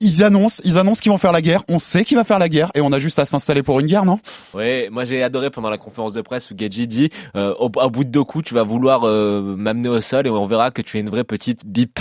[0.00, 1.62] ils, annoncent, ils annoncent qu'ils vont faire la guerre.
[1.68, 3.86] On sait qu'il va faire la guerre et on a juste à s'installer pour une
[3.86, 4.18] guerre, non?
[4.52, 7.90] Ouais, moi j'ai adoré pendant la conférence de presse où Gadji dit euh, au, au,
[7.90, 10.82] bout de deux coups, tu vas vouloir euh, m'amener au sol et on verra que
[10.82, 12.00] tu es une vraie petite bip.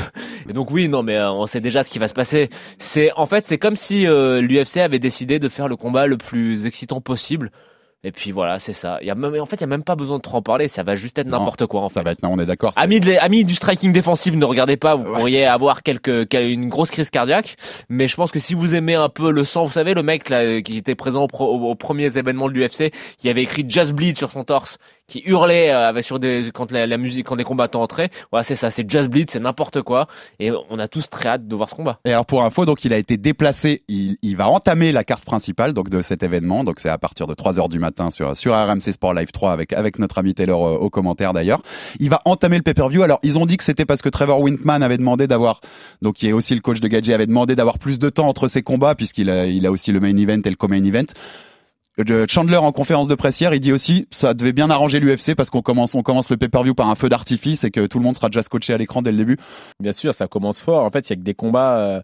[0.50, 2.50] Et donc oui, non mais euh, on sait déjà ce qui va se passer.
[2.80, 6.18] C'est en fait, c'est comme si euh, l'UFC avait décidé de faire le combat le
[6.18, 7.52] plus excitant possible.
[8.06, 8.98] Et puis voilà, c'est ça.
[9.02, 10.42] Il y a même, en fait, il y a même pas besoin de trop en
[10.42, 10.68] parler.
[10.68, 11.82] Ça va juste être n'importe quoi.
[11.82, 11.96] En fait.
[11.96, 12.74] Ça va être, non, on est d'accord.
[12.76, 14.96] Amis, de, amis du striking défensif, ne regardez pas.
[14.96, 17.56] Vous pourriez avoir quelques, une grosse crise cardiaque.
[17.88, 20.28] Mais je pense que si vous aimez un peu le sang, vous savez, le mec
[20.30, 23.94] là qui était présent au, pro, au premiers événements de l'UFC, qui avait écrit Just
[23.94, 27.44] Bleed sur son torse, qui hurlait euh, sur des quand la, la, musique, quand les
[27.44, 28.10] combattants entraient.
[28.32, 28.72] Voilà, c'est ça.
[28.72, 30.08] C'est Just Bleed, c'est n'importe quoi.
[30.40, 32.00] Et on a tous très hâte de voir ce combat.
[32.06, 33.84] Et alors pour info, donc il a été déplacé.
[33.88, 36.64] Il, il va entamer la carte principale donc de cet événement.
[36.64, 39.52] Donc c'est à partir de 3 heures du matin sur sur RMC Sport Live 3
[39.52, 41.62] avec, avec notre ami Taylor euh, au commentaire d'ailleurs.
[42.00, 43.04] Il va entamer le pay-per-view.
[43.04, 45.62] Alors, ils ont dit que c'était parce que Trevor Wintman avait demandé d'avoir,
[46.02, 48.48] donc qui est aussi le coach de Gadget, avait demandé d'avoir plus de temps entre
[48.48, 51.06] ses combats puisqu'il a, il a aussi le main event et le co-main event.
[52.28, 55.52] Chandler en conférence de presse hier, il dit aussi ça devait bien arranger l'UFC parce
[55.52, 58.16] qu'on commence on commence le pay-per-view par un feu d'artifice et que tout le monde
[58.16, 59.38] sera déjà scotché à l'écran dès le début.
[59.80, 60.86] Bien sûr, ça commence fort.
[60.86, 62.02] En fait, il y a que des combats euh,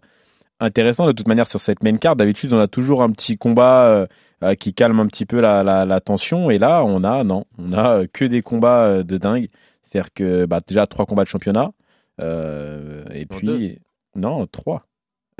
[0.60, 2.16] intéressants de toute manière sur cette main card.
[2.16, 4.06] D'habitude, on a toujours un petit combat
[4.42, 7.44] euh, qui calme un petit peu la, la, la, tension et là, on a non,
[7.58, 9.48] on a que des combats euh, de dingue.
[9.82, 11.72] C'est-à-dire que bah, déjà trois combats de championnat
[12.20, 13.76] euh, et puis deux.
[14.14, 14.86] non trois.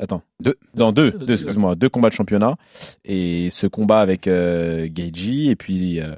[0.01, 0.55] Attends, Deux.
[0.75, 2.55] non deux, Deux, deux, excuse-moi, deux combats de championnat
[3.05, 6.15] et ce combat avec euh, Gaethje et puis euh,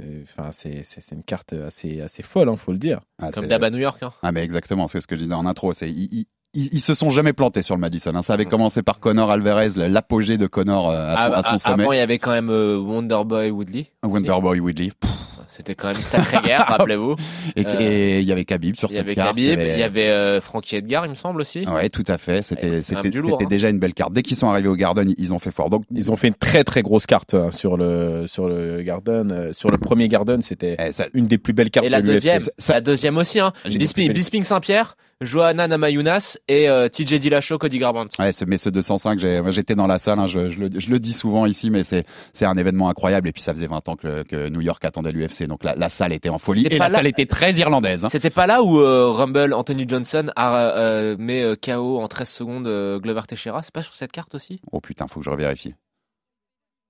[0.00, 3.00] euh, enfin c'est c'est c'est une carte assez assez folle, hein, faut le dire.
[3.20, 4.02] Ah, Comme à New York.
[4.02, 4.12] Hein.
[4.22, 5.72] Ah mais exactement, c'est ce que je disais en intro.
[5.74, 6.24] C'est ils,
[6.54, 8.12] ils, se sont jamais plantés sur le Madison.
[8.14, 8.22] hein.
[8.22, 11.58] Ça avait commencé par Conor Alvarez, l'apogée de Conor euh, à, son- à son Ah,
[11.58, 11.82] sommet.
[11.82, 13.90] avant, il y avait quand même euh, Wonderboy Woodley.
[14.02, 14.92] Wonderboy Woodley.
[14.98, 15.10] Pff,
[15.56, 17.16] C'était quand même une sacrée guerre, rappelez-vous.
[17.56, 19.28] Et Euh, il y avait Khabib sur Il y cette avait carte.
[19.30, 21.66] Khabib, il y avait euh, Frankie Edgar, il me semble aussi.
[21.66, 22.42] Ouais, tout à fait.
[22.42, 23.48] C'était quand c'était hein.
[23.48, 24.12] déjà une belle carte.
[24.12, 25.70] Dès qu'ils sont arrivés au Garden, ils ont fait fort.
[25.70, 29.32] Donc Ils ont fait une très très grosse carte hein, sur le sur le Garden,
[29.32, 32.06] euh, sur le premier Garden, c'était eh, une des plus belles cartes Et la de
[32.06, 33.52] deuxième, Ça- la deuxième aussi, hein.
[33.64, 38.14] Bisping, Bisping Saint-Pierre, Johanna Namayunas et euh, TJ Dillashaw, Cody Garbrandt.
[38.20, 40.70] Ouais, ce, mais ce 205, j'ai- moi, j'étais dans la salle, hein, je, je, le,
[40.78, 42.04] je le dis souvent ici, mais c'est
[42.42, 43.28] un événement incroyable.
[43.28, 45.88] Et puis ça faisait 20 ans que, que New York attendait l'UFC, donc la, la
[45.88, 46.66] salle était en folie.
[46.70, 48.04] Et la là- salle était très irlandaise.
[48.04, 48.08] hein.
[48.10, 52.28] C'était pas là où euh, Rumble, Anthony Johnson a euh, met euh, KO en 13
[52.28, 53.62] secondes euh, Glover Teixeira.
[53.62, 54.60] C'est pas sur cette carte aussi?
[54.70, 55.74] Oh putain, faut que je revérifie.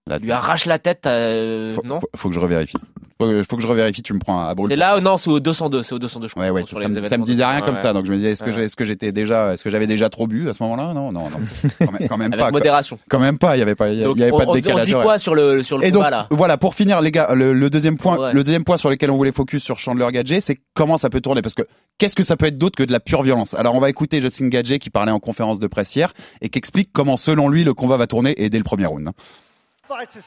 [0.09, 2.77] Là, lui arrache la tête, euh, faut, non faut, faut que je revérifie.
[3.21, 4.55] Faut, que- faut que je revérifie, tu me prends à.
[4.69, 6.45] C'est là, non, c'est au 202, c'est au 202, je crois.
[6.45, 8.07] Ouais, ouais, sur ça, les me, ça événements me disait rien Ouais, comme ça, donc
[8.07, 10.49] je me disais, est-ce que est-ce que j'étais déjà, est-ce que j'avais déjà trop bu
[10.49, 10.95] à ce moment-là?
[10.95, 11.41] Non, non, non,
[11.85, 12.51] quand même, quand même Avec pas.
[12.53, 12.97] modération.
[13.11, 14.85] Quand même pas, il y avait pas, il y Donc, avait on, pas de on-
[14.85, 16.27] dit quoi sur le, sur le Et donc combat là?
[16.31, 19.17] voilà pour finir les gars le, le deuxième point le deuxième point sur lequel on
[19.17, 21.63] voulait focus sur Chandler Gadget c'est comment ça peut tourner parce que
[21.99, 23.55] qu'est-ce que ça peut être d'autre que de la pure violence?
[23.55, 26.59] Alors on va écouter Justin Gadget qui parlait en conférence de presse hier et qui
[26.59, 29.13] explique comment selon lui le combat va tourner et dès le premier round hein.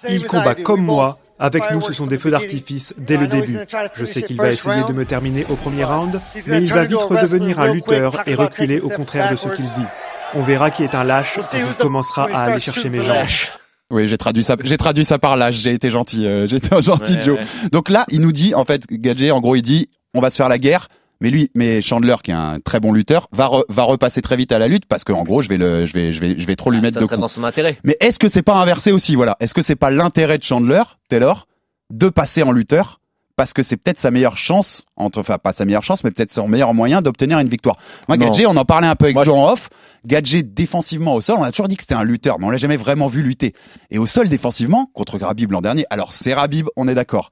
[0.10, 1.18] Il combat comme moi.
[1.40, 3.58] Avec nous, ce sont des feux d'artifice dès le début.
[3.96, 6.98] Je sais qu'il va essayer de me terminer au premier round, mais il va vite
[6.98, 9.86] redevenir un lutteur et reculer au contraire de ce qu'il dit.
[10.34, 13.28] On verra qui est un lâche quand il commencera à aller chercher mes jambes.
[13.90, 16.74] oui j'ai traduit ça j'ai traduit ça par là j'ai été gentil euh, j'ai été
[16.74, 17.46] un gentil Ouais, Joe ouais.
[17.74, 20.38] donc là il nous dit en fait Gadget en gros il dit on va se
[20.38, 20.88] faire la guerre
[21.22, 24.36] mais lui, mais Chandler, qui est un très bon lutteur, va re- va repasser très
[24.36, 26.36] vite à la lutte parce que en gros, je vais le, je vais, je vais,
[26.38, 27.20] je vais trop lui mettre Ça de coups.
[27.20, 27.78] dans son intérêt.
[27.84, 29.38] Mais est-ce que c'est pas inversé aussi, voilà?
[29.40, 31.48] Est-ce que c'est pas l'intérêt de Chandler, Taylor,
[31.92, 32.98] de passer en lutteur
[33.38, 36.32] parce que c'est peut-être sa meilleure chance, entre, enfin pas sa meilleure chance, mais peut-être
[36.32, 37.78] son meilleur moyen d'obtenir une victoire.
[38.08, 38.18] Moi.
[38.18, 39.70] Gadget, on en parlait un peu avec Moi, Joe en off.
[40.06, 42.58] Gadget défensivement au sol, on a toujours dit que c'était un lutteur, mais on l'a
[42.58, 43.54] jamais vraiment vu lutter.
[43.90, 47.30] Et au sol défensivement, contre Rabib l'an dernier, alors c'est Rabib, on est d'accord.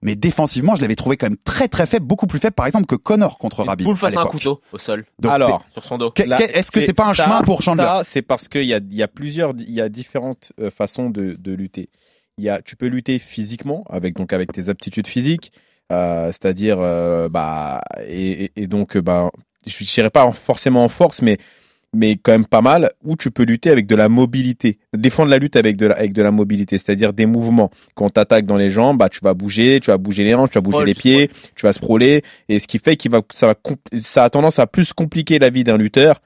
[0.00, 2.86] Mais défensivement, je l'avais trouvé quand même très très faible, beaucoup plus faible par exemple
[2.86, 3.84] que Connor contre Rabib.
[3.84, 6.12] poule à face à un couteau au sol, Donc, Alors, sur son dos.
[6.16, 8.94] est-ce que c'est pas un ça- chemin pour Chandler c'est parce qu'il y a, il
[8.94, 11.90] y a plusieurs, il y a différentes euh, façons de, de lutter.
[12.38, 15.50] Il y a, tu peux lutter physiquement avec donc avec tes aptitudes physiques,
[15.90, 19.30] euh, c'est-à-dire euh, bah et, et- et donc euh, bah
[19.66, 21.38] je dirais pas forcément en force, mais
[21.94, 22.90] mais quand même pas mal.
[23.04, 26.12] Ou tu peux lutter avec de la mobilité, défendre la lutte avec de la, avec
[26.12, 27.70] de la mobilité, c'est-à-dire des mouvements.
[27.94, 30.50] Quand on t'attaque dans les jambes, bah tu vas bouger, tu vas bouger les hanches,
[30.50, 33.46] tu vas bouger les pieds, tu vas sprawler, et ce qui fait qu'il va ça
[33.46, 33.54] va
[33.94, 36.20] ça a tendance à plus compliquer la vie d'un lutteur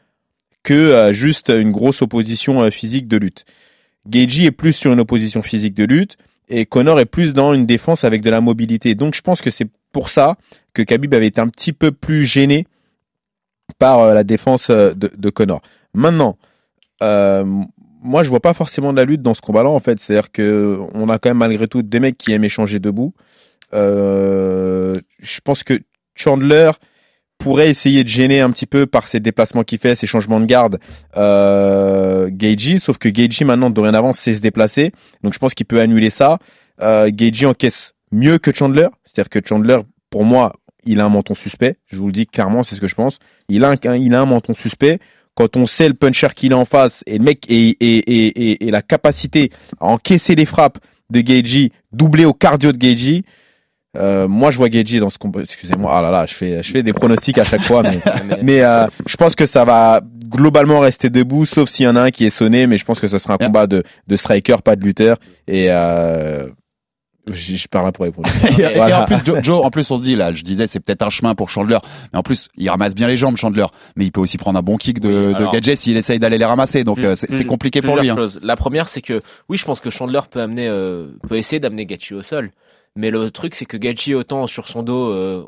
[0.62, 3.44] que euh, juste une grosse opposition euh, physique de lutte.
[4.08, 6.16] Geiji est plus sur une opposition physique de lutte
[6.48, 8.94] et Connor est plus dans une défense avec de la mobilité.
[8.94, 10.36] Donc je pense que c'est pour ça
[10.74, 12.66] que Khabib avait été un petit peu plus gêné
[13.74, 15.62] par euh, la défense euh, de, Connor.
[15.94, 16.36] Maintenant,
[17.02, 17.44] euh,
[18.02, 20.00] moi je vois pas forcément de la lutte dans ce combat-là en fait.
[20.00, 23.14] C'est-à-dire que on a quand même malgré tout des mecs qui aiment échanger debout.
[23.72, 25.80] Je pense que
[26.14, 26.72] Chandler
[27.42, 30.46] pourrait essayer de gêner un petit peu par ses déplacements qu'il fait, ses changements de
[30.46, 30.78] garde,
[31.16, 32.30] euh,
[32.78, 34.92] sauf que Geiji maintenant dorénavant sait se déplacer,
[35.22, 36.38] donc je pense qu'il peut annuler ça.
[36.80, 37.10] Euh,
[37.44, 39.78] encaisse mieux que Chandler, c'est-à-dire que Chandler,
[40.10, 40.52] pour moi,
[40.84, 43.18] il a un menton suspect, je vous le dis clairement, c'est ce que je pense.
[43.48, 44.98] Il a un, il a un menton suspect.
[45.34, 48.66] Quand on sait le puncher qu'il a en face et le mec et, et, et,
[48.66, 50.78] et, la capacité à encaisser les frappes
[51.08, 53.24] de Geiji, doublé au cardio de Geiji,
[53.96, 55.40] euh, moi, je vois Geji dans ce combat.
[55.40, 58.00] Excusez-moi, ah là là, je fais, je fais des pronostics à chaque fois, mais,
[58.42, 62.02] mais euh, je pense que ça va globalement rester debout, sauf s'il y en a
[62.02, 62.66] un qui est sonné.
[62.66, 65.18] Mais je pense que ce sera un combat de, de striker, pas de lutteur.
[65.46, 66.48] Et euh,
[67.28, 68.10] je, je parle pour les
[68.62, 71.02] et, et, en plus, Joe, en plus, on se dit là, je disais, c'est peut-être
[71.02, 71.78] un chemin pour Chandler,
[72.12, 73.66] mais en plus, il ramasse bien les jambes, Chandler,
[73.96, 76.44] mais il peut aussi prendre un bon kick de, de Gadget s'il essaye d'aller les
[76.44, 78.10] ramasser, donc euh, c'est compliqué pour lui.
[78.10, 78.16] Hein.
[78.42, 81.86] La première, c'est que oui, je pense que Chandler peut amener, euh, peut essayer d'amener
[81.86, 82.50] Gachi au sol,
[82.96, 85.44] mais le truc, c'est que Gachi, autant sur son dos, euh,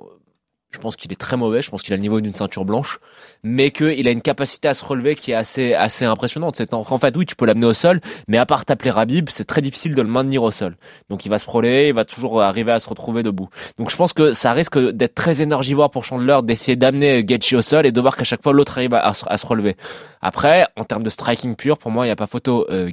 [0.74, 2.98] je pense qu'il est très mauvais, je pense qu'il a le niveau d'une ceinture blanche,
[3.44, 6.56] mais qu'il a une capacité à se relever qui est assez, assez impressionnante.
[6.56, 9.44] C'est en, fait, oui, tu peux l'amener au sol, mais à part t'appeler Rabib, c'est
[9.44, 10.76] très difficile de le maintenir au sol.
[11.10, 13.48] Donc il va se proler, il va toujours arriver à se retrouver debout.
[13.78, 17.62] Donc je pense que ça risque d'être très énergivore pour Chandler d'essayer d'amener Gachi au
[17.62, 19.76] sol et de voir qu'à chaque fois l'autre arrive à, se relever.
[20.20, 22.66] Après, en termes de striking pur, pour moi, il n'y a pas photo.
[22.70, 22.90] Euh,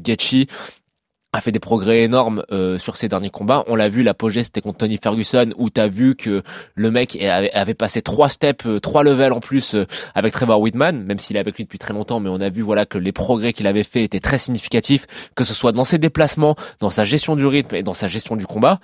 [1.33, 3.63] a fait des progrès énormes euh, sur ses derniers combats.
[3.67, 6.43] On l'a vu, l'apogée c'était contre Tony Ferguson où t'as vu que
[6.75, 11.03] le mec avait, passé trois steps, euh, trois levels en plus euh, avec Trevor Whitman,
[11.03, 13.13] même s'il est avec lui depuis très longtemps, mais on a vu voilà que les
[13.13, 17.05] progrès qu'il avait fait étaient très significatifs, que ce soit dans ses déplacements, dans sa
[17.05, 18.81] gestion du rythme et dans sa gestion du combat.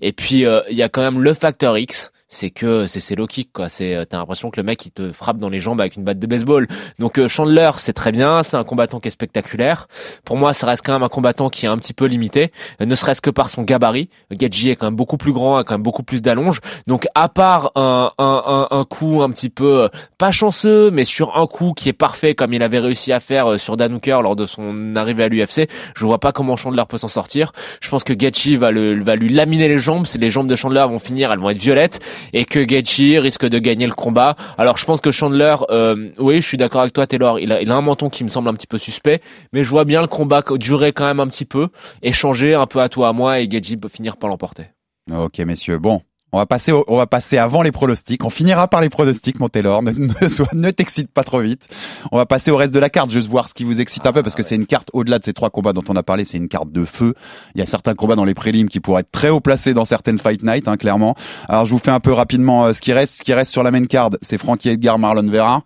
[0.00, 3.52] Et puis il y a quand même le facteur X c'est que c'est low kick
[3.52, 3.68] quoi.
[3.68, 6.04] C'est euh, t'as l'impression que le mec il te frappe dans les jambes avec une
[6.04, 6.68] batte de baseball.
[6.98, 9.88] Donc euh, Chandler c'est très bien, c'est un combattant qui est spectaculaire.
[10.24, 12.86] Pour moi ça reste quand même un combattant qui est un petit peu limité, euh,
[12.86, 14.08] ne serait-ce que par son gabarit.
[14.30, 16.60] Gadji est quand même beaucoup plus grand, a quand même beaucoup plus d'allonge.
[16.86, 21.46] Donc à part un, un, un, coup un petit peu pas chanceux, mais sur un
[21.48, 24.46] coup qui est parfait comme il avait réussi à faire sur Dan Hooker lors de
[24.46, 27.52] son arrivée à l'UFC, je vois pas comment Chandler peut s'en sortir.
[27.80, 30.06] Je pense que Gaethje va le va lui laminer les jambes.
[30.06, 32.00] C'est les jambes de Chandler vont finir, elles vont être violettes
[32.32, 34.36] et que Gaethje risque de gagner le combat.
[34.58, 37.38] Alors je pense que Chandler, euh, oui, je suis d'accord avec toi, Taylor.
[37.38, 39.20] Il a, un menton qui me semble un petit peu suspect,
[39.52, 41.68] mais je vois bien le combat durer quand même un petit peu,
[42.02, 44.64] échanger un peu à toi à moi et Gaethje peut finir par l'emporter.
[45.10, 45.78] Ok, messieurs.
[45.78, 46.02] Bon,
[46.32, 48.24] on va passer, on va passer avant les pronostics.
[48.24, 49.82] On finira par les pronostics, mon Taylor.
[50.00, 50.06] Ne,
[50.54, 51.66] ne, t'excite pas trop vite.
[52.12, 54.12] On va passer au reste de la carte, juste voir ce qui vous excite un
[54.12, 56.24] peu, parce que c'est une carte au-delà de ces trois combats dont on a parlé.
[56.24, 57.14] C'est une carte de feu.
[57.54, 59.84] Il y a certains combats dans les prélims qui pourraient être très haut placés dans
[59.84, 61.14] certaines Fight Night, hein, clairement.
[61.48, 63.18] Alors, je vous fais un peu rapidement euh, ce qui reste.
[63.18, 65.64] Ce qui reste sur la main card, c'est Frankie Edgar, Marlon Vera.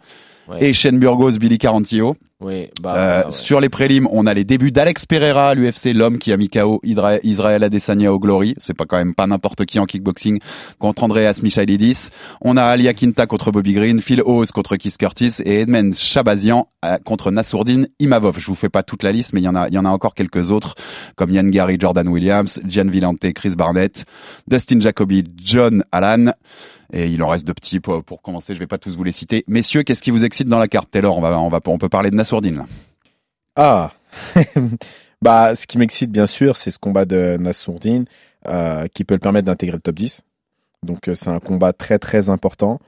[0.61, 2.16] Et Shane Burgos, Billy Carantillo.
[2.40, 6.18] Oui, bah, euh, Sur les prélims, on a les débuts d'Alex Pereira à l'UFC, l'homme
[6.18, 8.55] qui a mis KO Israël Adesanya au Glory.
[8.59, 10.40] C'est pas quand même pas n'importe qui en kickboxing
[10.78, 12.11] contre Andreas Michailidis.
[12.42, 16.68] On a Ali Akinta contre Bobby Green, Phil Hawes contre Keith Curtis et Edmund Shabazian
[16.84, 18.38] euh, contre Nassourdine Imavov.
[18.38, 19.86] Je vous fais pas toute la liste, mais il y en a, il y en
[19.86, 20.74] a encore quelques autres
[21.16, 24.05] comme Yann Gary, Jordan Williams, Gian Villante, Chris Barnett,
[24.49, 26.34] Dustin Jacoby, John Allen.
[26.95, 28.55] Et il en reste de petits pour, pour, commencer.
[28.55, 29.45] Je vais pas tous vous les citer.
[29.49, 31.18] Messieurs, qu'est-ce qui vous excite dans la carte Taylor?
[31.18, 32.64] On va, on va, on peut parler de Nassourdine.
[33.57, 33.92] Ah,
[35.22, 38.05] bah, ce qui m'excite bien sûr, c'est ce combat de Nassourdine
[38.47, 40.22] euh, qui peut le permettre d'intégrer le top 10.
[40.84, 42.78] Donc euh, c'est un combat très très important.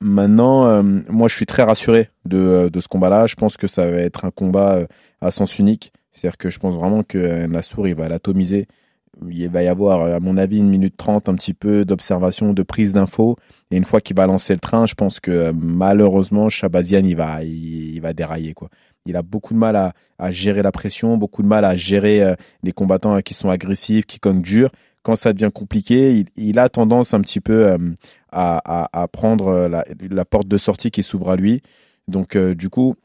[0.00, 3.26] Maintenant, euh, moi je suis très rassuré de, euh, de ce combat-là.
[3.26, 4.80] Je pense que ça va être un combat
[5.20, 5.92] à sens unique.
[6.12, 8.66] C'est-à-dire que je pense vraiment que Nassour il va l'atomiser
[9.28, 12.62] il va y avoir, à mon avis, une minute trente, un petit peu d'observation, de
[12.62, 13.36] prise d'infos.
[13.70, 17.44] Et une fois qu'il va lancer le train, je pense que malheureusement, Chabazian, il va,
[17.44, 18.54] il, va dérailler.
[18.54, 18.68] Quoi.
[19.06, 22.34] Il a beaucoup de mal à, gérer la pression, beaucoup de mal à gérer euh,
[22.62, 24.70] les combattants qui sont agressifs, qui cognent dur.
[25.02, 27.78] Quand ça devient compliqué, il, a tendance un petit peu euh,
[28.30, 31.62] à, à, prendre la, la, porte de sortie qui s'ouvre à lui.
[32.06, 32.96] Donc, euh, du coup,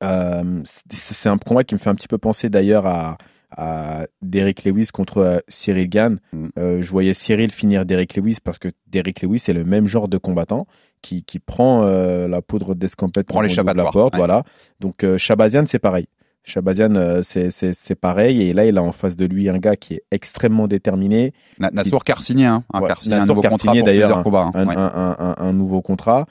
[0.00, 3.16] c'est un combat qui me fait un petit peu penser d'ailleurs à,
[3.56, 6.18] à Derek Lewis contre euh, Cyril Gann.
[6.32, 6.46] Mm.
[6.58, 10.08] Euh, je voyais Cyril finir Derek Lewis parce que Derek Lewis est le même genre
[10.08, 10.66] de combattant
[11.02, 14.44] qui, qui prend euh, la poudre d'escampette prend les de la porte, voilà.
[14.80, 16.06] Donc Shabazian c'est pareil.
[16.44, 20.02] Shabazian c'est pareil et là il a en face de lui un gars qui est
[20.10, 21.32] extrêmement déterminé.
[21.58, 22.64] Nassour Carcinier, hein.
[22.72, 22.82] un,
[23.12, 26.26] un nouveau contrat d'ailleurs, un, un, un, nouveau contrat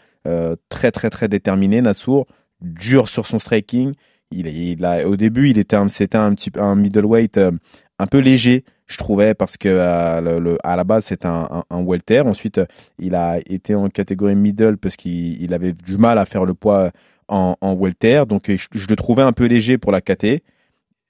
[0.69, 2.28] très très très déterminé Nassour,
[2.61, 3.93] dur sur son striking
[4.39, 7.51] il, a, au début, il était c'était un petit un middleweight euh,
[7.99, 12.21] un peu léger, je trouvais, parce que euh, à la base c'était un, welter.
[12.21, 12.61] Ensuite,
[12.99, 16.91] il a été en catégorie middle parce qu'il avait du mal à faire le poids
[17.27, 18.23] en, welter.
[18.27, 20.43] Donc, je, le trouvais un peu léger pour la KT.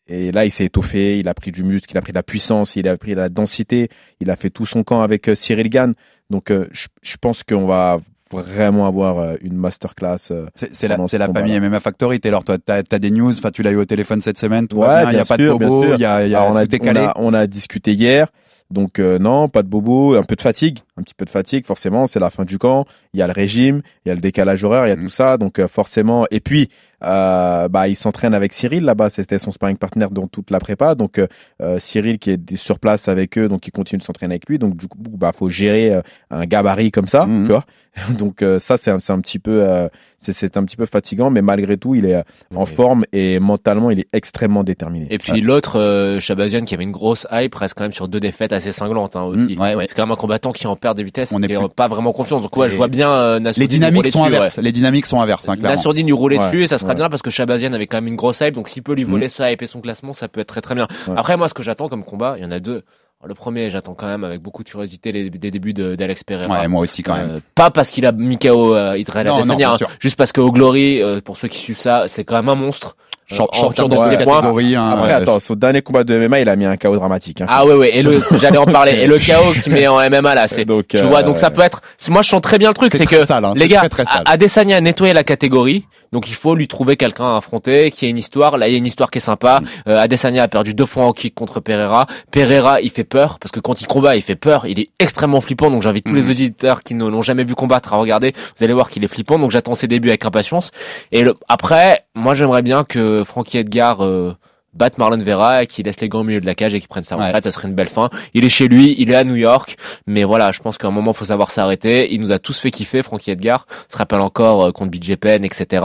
[0.08, 2.24] Et là, il s'est étoffé, il a pris du muscle, il a pris de la
[2.24, 3.88] puissance, il a pris de la densité,
[4.20, 5.94] il a fait tout son camp avec euh, Cyril Gann.
[6.30, 8.00] Donc, je, je, pense qu'on va
[8.42, 10.18] vraiment avoir euh, une masterclass.
[10.32, 12.20] euh, C'est la, ce la famille MMA Factory.
[12.20, 13.38] Taylor, toi, t'as as des news?
[13.38, 14.68] Enfin, tu l'as eu au téléphone cette semaine.
[14.68, 15.12] Tout Ouais, va bien?
[15.12, 15.94] Il y a pas de bobo.
[15.94, 18.28] Il y a, y a on, a, est on, a, on a discuté hier,
[18.72, 21.66] donc euh, non, pas de bobo, un peu de fatigue, un petit peu de fatigue,
[21.66, 24.22] forcément, c'est la fin du camp, il y a le régime, il y a le
[24.22, 25.04] décalage horaire, il y a Mhm.
[25.04, 26.70] tout ça, donc euh, forcément, et puis,
[27.04, 30.96] euh, bah, il s'entraîne avec Cyril là-bas, c'était son sparring partner dans toute la prépa,
[30.96, 31.28] donc euh,
[31.62, 34.60] euh, Cyril qui est sur place avec eux, donc il continue de s'entraîner avec lui,
[34.60, 36.02] donc du coup, bah, faut gérer euh,
[36.32, 37.46] un gabarit comme ça, Mhm.
[37.46, 37.66] tu vois,
[38.20, 39.88] donc euh, ça, c'est un, c'est un petit peu, euh,
[40.20, 42.22] c'est- un petit peu fatigant, mais malgré tout, il est euh,
[42.56, 42.72] en Oui.
[42.76, 45.08] forme et mentalement, il est extrêmement déterminé.
[45.10, 48.20] Et puis l'autre, euh, Shabazian, qui avait une grosse hype, reste quand même sur deux
[48.20, 49.86] défaites assez cinglantes hein, ouais, ouais.
[49.88, 51.68] C'est quand même un combattant qui en perd des vitesses On est et plus- euh,
[51.68, 52.42] pas vraiment confiance.
[52.42, 54.58] Donc ouais, Et je vois bien euh, Les dynamiques sont inverses.
[54.60, 55.56] Les dynamiques sont inverses, hein.
[55.60, 58.08] Nassourdine lui rouler Ouais, dessus et ça serait bien parce que Shabazian avait quand même
[58.08, 58.54] une grosse hype.
[58.54, 60.76] Donc s'il peut lui voler sa hype et son classement, ça peut être très très
[60.76, 60.88] bien.
[61.16, 62.84] Après moi, ce que j'attends comme combat, il y en a deux.
[63.26, 66.60] Le premier, j'attends quand même avec beaucoup de curiosité les, les débuts d'Alex Pereira.
[66.60, 67.32] Ouais, moi aussi quand même.
[67.32, 70.52] Euh, pas parce qu'il a mis KO euh, Israël Non, non, hein, juste parce qu'au
[70.52, 72.98] Glory, euh, pour ceux qui suivent ça, c'est quand même un monstre.
[73.32, 74.42] Euh, Champ- Champion de les points.
[74.44, 75.14] hein, Après, ouais.
[75.14, 77.42] attends, son dernier combat de MMA, il a mis un KO dramatique.
[77.42, 77.46] Hein.
[77.48, 80.36] Ah ouais ouais et le j'allais en parler et le KO qui met en MMA
[80.36, 82.68] là c'est Donc, tu euh, vois donc ça peut être moi je sens très bien
[82.70, 85.86] le truc C'est que sale, hein, les gars très, très Adesanya a nettoyé la catégorie
[86.12, 88.76] donc il faut lui trouver quelqu'un à affronter qui a une histoire là il y
[88.76, 89.66] a une histoire qui est sympa Mm.
[89.90, 93.52] Euh, Adesanya a perdu deux fois en kick contre Pereira Pereira il fait peur parce
[93.52, 96.16] que quand il combat il fait peur il est extrêmement flippant donc j'invite tous Mm.
[96.18, 99.08] les auditeurs qui ne l'ont jamais vu combattre à regarder vous allez voir qu'il est
[99.08, 100.72] flippant donc j'attends ses débuts avec impatience
[101.12, 104.36] et le- après moi j'aimerais bien que Frankie Edgar euh,
[104.74, 106.88] batte Marlon Vera et qu'il laisse les gants au milieu de la cage et qu'il
[106.90, 107.26] prenne sa Ouais.
[107.28, 108.10] retraite, ça serait une belle fin.
[108.34, 110.92] Il est chez lui, il est à New York, mais voilà, je pense qu'à un
[110.92, 112.14] moment faut savoir s'arrêter.
[112.14, 115.44] Il nous a tous fait kiffer, Frankie Edgar, se rappelle encore euh, contre BJ Penn,
[115.46, 115.84] etc.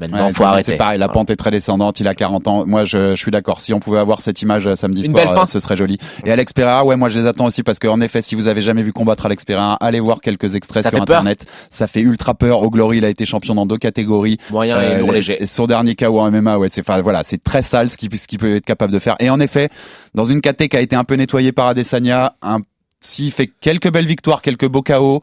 [0.00, 0.72] Maintenant, Ouais, faut arrêter.
[0.72, 2.64] C'est pareil, la pente est très descendante, il a 40 ans.
[2.66, 3.60] Moi, je, je suis d'accord.
[3.60, 5.98] Si on pouvait avoir cette image euh, samedi Une soir, euh, ce serait joli.
[6.24, 8.62] Et Alex Pereira, ouais, moi je les attends aussi parce qu'en effet, si vous avez
[8.62, 11.46] jamais vu combattre Alex Pereira, allez voir quelques extraits Ça sur internet.
[11.70, 12.62] Ça fait ultra peur.
[12.62, 14.38] Au Glory, il a été champion dans deux catégories.
[14.50, 15.46] Moyen et Euh, lourd léger.
[15.46, 18.56] Son dernier KO en MMA, ouais, c'est enfin, voilà, c'est très sale ce qu'il peut
[18.56, 19.16] être capable de faire.
[19.20, 19.68] Et en effet,
[20.14, 22.58] dans une KT qui a été un peu nettoyée par Adesanya, un,
[23.00, 25.22] s'il fait quelques belles victoires, quelques beaux KO,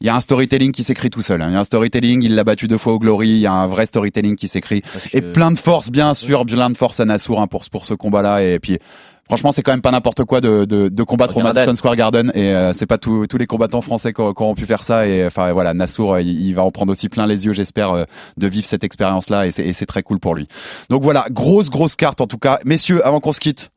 [0.00, 1.40] il y a un storytelling qui s'écrit tout seul.
[1.42, 1.48] hein.
[1.48, 3.52] Il y a un storytelling, il l'a battu deux fois au Glory, il y a
[3.52, 4.82] un vrai storytelling qui s'écrit.
[5.12, 7.84] Et que- plein de force, bien sûr, plein de force à Nassour hein, pour, pour
[7.86, 8.42] ce combat-là.
[8.42, 8.78] Et puis,
[9.24, 11.40] franchement, c'est quand même pas n'importe quoi de, de, de combattre au.
[11.42, 12.30] Madison Square Garden.
[12.34, 15.08] Et euh, c'est pas tous tous les combattants français qui, auront- pu faire ça.
[15.08, 17.92] Et enfin, voilà, Nassour, euh, il, il va en prendre aussi plein les yeux, j'espère,
[17.92, 18.04] euh,
[18.36, 19.46] de vivre cette expérience-là.
[19.46, 20.46] Et c'est et c'est très cool pour lui.
[20.90, 22.58] Donc voilà, grosse, grosse carte en tout cas.
[22.66, 23.70] Messieurs, avant qu'on se quitte,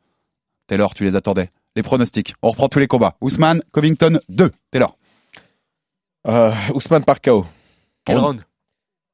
[0.67, 1.49] Taylor, tu les attendais.
[1.77, 2.35] Les pronostics.
[2.41, 3.15] On reprend tous les combats.
[3.21, 4.51] Ousmane, Covington, 2.
[4.71, 4.97] Taylor.
[6.27, 7.45] Euh, Ousmane par KO.
[8.05, 8.21] Quel Oh.
[8.21, 8.43] round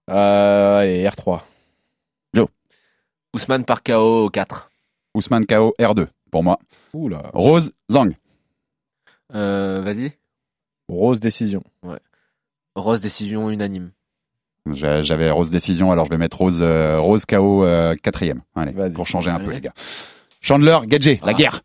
[0.10, 1.42] Euh, allez, R3.
[3.34, 4.70] Ousmane par KO au 4.
[5.14, 6.58] Ousmane KO, R2 pour moi.
[6.94, 7.32] Oula.
[7.34, 8.14] Rose, Zhang.
[9.34, 10.14] Euh, vas-y.
[10.88, 11.62] Rose décision.
[12.76, 13.92] Rose décision unanime.
[14.72, 18.42] J'a- J'avais Rose décision, alors je vais mettre Rose, euh, Rose KO euh, quatrième.
[18.56, 18.94] Allez, Vas-y.
[18.94, 19.74] pour changer un peu, les gars.
[20.40, 21.34] Chandler, Gadget, la Ah.
[21.34, 21.62] guerre.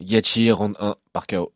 [0.00, 1.52] Gachi round 1 par KO.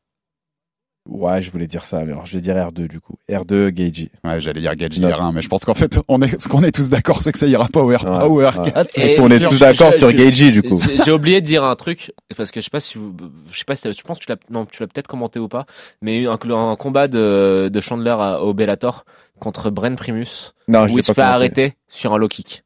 [1.09, 3.15] Ouais, je voulais dire ça, mais alors je vais dire R2 du coup.
[3.31, 4.11] R2, Gagey.
[4.25, 5.09] Ouais, j'allais dire Non.
[5.09, 7.39] R1, mais je pense qu'en fait, on est, ce qu'on est tous d'accord, c'est que
[7.39, 8.87] ça ira pas au R3 Ouais, ou au R4.
[9.01, 10.79] Et- on est tous d'accord sur Gagey du coup.
[11.05, 13.15] J'ai oublié de dire un truc parce que je sais pas si vous,
[13.51, 15.49] je sais pas si je pense que tu l'as, non, tu l'as peut-être commenté ou
[15.49, 15.65] pas,
[16.03, 19.05] mais un, un combat de, de Chandler à- au Bellator
[19.41, 22.65] contre Bren Primus Non, où il se fait arrêter sur un low kick.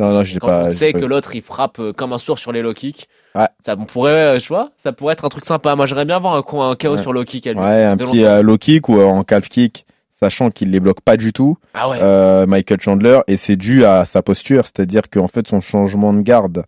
[0.00, 0.64] Non, non, je l'ai Quand pas.
[0.66, 3.08] on sait pas- que l'autre il frappe euh, comme un sourd sur les low kicks,
[3.34, 3.46] Ouais.
[3.64, 5.76] ça on pourrait, euh, tu vois, ça pourrait être un truc sympa.
[5.76, 6.38] Moi j'aimerais bien avoir un,
[6.70, 7.02] un KO Ouais.
[7.02, 7.60] sur low kick à lui.
[7.60, 11.16] Ouais, un petit euh, low kick ou en calf kick, sachant qu'il les bloque pas
[11.16, 11.98] du tout, Ah ouais.
[12.00, 16.22] euh, Michael Chandler, et c'est dû à sa posture, c'est-à-dire qu'en fait son changement de
[16.22, 16.64] garde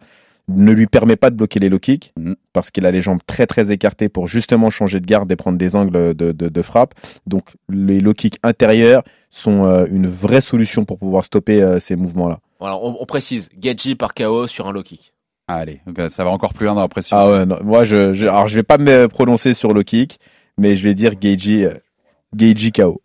[0.48, 2.34] ne lui permet pas de bloquer les low kicks Mhm.
[2.52, 5.56] parce qu'il a les jambes très très écartées pour justement changer de garde et prendre
[5.56, 6.94] des angles de, de, de frappe.
[7.26, 11.94] Donc les low kicks intérieurs sont euh, une vraie solution pour pouvoir stopper euh, ces
[11.96, 12.40] mouvements-là.
[12.62, 15.12] Voilà, on, on précise, Gaethje par KO sur un low kick.
[15.48, 17.16] Allez, donc, euh, ça va encore plus loin dans la pression.
[17.16, 20.20] Ah ouais, non, moi je, je alors je vais pas me prononcer sur low kick,
[20.58, 23.02] mais je vais dire Geiji euh, KO.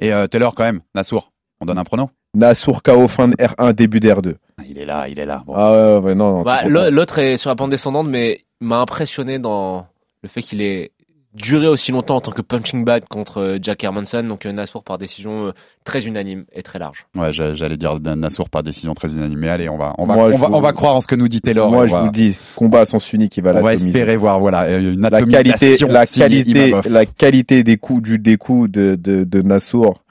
[0.00, 1.30] Et euh, Taylor, quand même, Nassour,
[1.60, 4.36] on donne un prono Nassour KO fin de R1 début d'R2.
[4.56, 5.42] Ah, Il est là, il est là.
[5.46, 5.52] Bon.
[5.54, 6.42] Ah ouais, ouais, non, non.
[6.42, 6.66] Bah.
[6.66, 9.86] L'autre est sur la pente descendante, mais il m'a impressionné dans
[10.22, 10.92] le fait qu'il ait
[11.36, 14.22] duré aussi longtemps en tant que punching bag contre euh, Jack Hermanson.
[14.24, 15.52] Donc euh, Nassour par décision euh,
[15.84, 17.06] très unanime et très large.
[17.14, 19.38] Ouais, j'a- j'allais dire Nassour par décision très unanime.
[19.38, 21.06] Mais allez, on va, on va, Moi, on va, vous- on va croire en ce
[21.06, 21.70] que nous dit Taylor.
[21.70, 24.40] Moi je va, vous dis, combat à sens unique, il va on va espérer voir,
[24.40, 29.24] voilà, une la qualité, la qualité, la qualité des coups du des coups de, de,
[29.24, 30.02] de Nassour.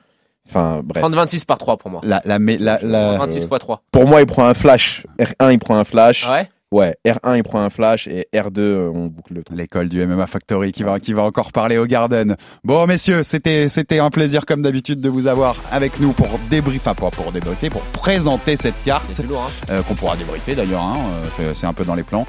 [0.47, 1.03] Enfin bref.
[1.03, 2.01] 30-26 par 3 pour moi.
[2.03, 3.82] La, la, la, la, 26 x 3.
[3.91, 5.03] Pour moi, il prend un flash.
[5.19, 6.30] R1, il prend un flash.
[6.30, 9.57] Ouais Ouais, R1 il prend un flash et R2 euh, on boucle le truc.
[9.57, 12.36] L'école du MMA Factory qui va, qui va encore parler au Garden.
[12.63, 16.82] Bon, messieurs, c'était, c'était un plaisir comme d'habitude de vous avoir avec nous pour débriefer,
[16.89, 19.51] enfin pas pour débriefer, pour présenter cette carte lourd, hein.
[19.70, 20.82] euh, qu'on pourra débriefer d'ailleurs.
[20.82, 22.26] Hein, euh, c'est- c'est un peu dans les plans.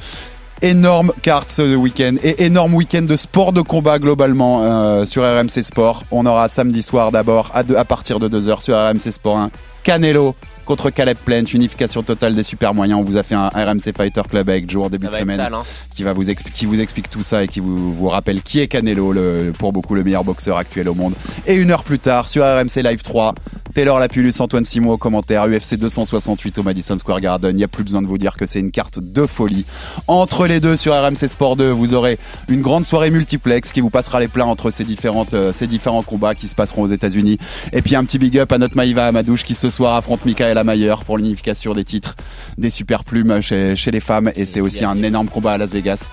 [0.62, 5.62] Énorme carte ce week-end et énorme week-end de sport de combat globalement euh, sur RMC
[5.62, 6.04] Sport.
[6.10, 9.50] On aura samedi soir d'abord à, deux- à partir de 2h sur RMC Sport 1
[9.82, 10.34] Canelo
[10.66, 13.00] contre Caleb Plant, unification totale des super moyens.
[13.00, 15.36] On vous a fait un RMC Fighter Club avec Joe en début Ça de semaine
[15.38, 15.62] sale, hein.
[15.94, 18.60] qui va vous expli- qui vous explique tout ça et qui vous, vous rappelle qui
[18.60, 21.14] est Canelo, le, pour beaucoup le meilleur boxeur actuel au monde.
[21.46, 23.34] Et une heure plus tard sur RMC Live 3,
[23.76, 27.50] Taylor Lapulus, Antoine Simon au commentaire, UFC 268 au Madison Square Garden.
[27.50, 29.66] Il n'y a plus besoin de vous dire que c'est une carte de folie.
[30.06, 32.18] Entre les deux sur RMC Sport 2, vous aurez
[32.48, 36.02] une grande soirée multiplex qui vous passera les plats entre ces différentes, euh, ces différents
[36.02, 37.36] combats qui se passeront aux États-Unis.
[37.74, 40.58] Et puis un petit big up à notre Maïva Amadouche qui ce soir affronte Michael
[40.64, 42.16] Mayer pour l'unification des titres
[42.56, 44.32] des super plumes chez, chez les femmes.
[44.36, 46.08] Et c'est aussi un énorme combat à Las Vegas.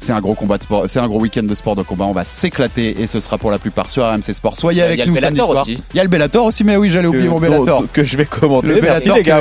[0.00, 2.04] C'est un gros combat de sport, c'est un gros week-end de sport de combat.
[2.06, 4.56] On va s'éclater et ce sera pour la plupart sur RMC Sport.
[4.56, 5.64] Soyez a- avec nous samedi Bellator soir.
[5.92, 7.82] Il y a le Bellator aussi, mais oui, j'allais oublier mon Bellator.
[7.92, 8.68] que je vais commenter.
[8.68, 9.40] Le Bellator les gars,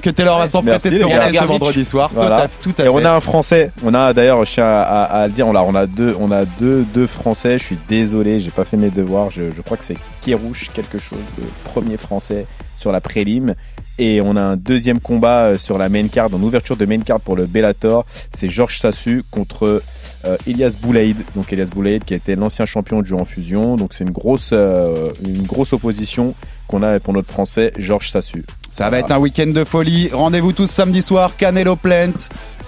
[0.00, 2.10] que, Taylor va s'emprêter de ce vendredi soir.
[2.12, 2.48] Tout à,
[2.84, 3.70] Et on a un français.
[3.84, 6.14] On a d'ailleurs, je tiens à, à- à le dire, on a, on a deux,
[6.20, 7.58] on a deux, deux français.
[7.58, 9.30] Je suis désolé, j'ai pas fait mes devoirs.
[9.30, 12.46] Je, je crois que c'est Kérouche quelque chose, le premier français
[12.76, 13.54] sur la prélim.
[13.98, 17.00] Et on a un deuxième combat euh, sur la main card, en ouverture de main
[17.00, 18.06] card pour le Bellator.
[18.34, 19.82] C'est Georges Sassu contre
[20.24, 21.16] euh, Elias Boulaïd.
[21.36, 23.76] Donc Elias Boulaïd qui a été l'ancien champion du en fusion.
[23.76, 26.34] Donc c'est une grosse, euh, une grosse opposition
[26.68, 28.44] qu'on a pour notre français Georges Sassu.
[28.70, 30.08] Ça va être un week-end de folie.
[30.12, 32.12] Rendez-vous tous samedi soir, Canelo Plant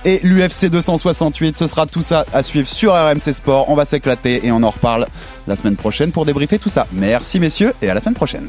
[0.04, 1.56] et l'UFC 268.
[1.56, 3.70] Ce sera tout ça à suivre sur RMC Sport.
[3.70, 5.06] On va s'éclater et on en reparle
[5.46, 6.86] la semaine prochaine pour débriefer tout ça.
[6.92, 8.48] Merci messieurs et à la semaine prochaine.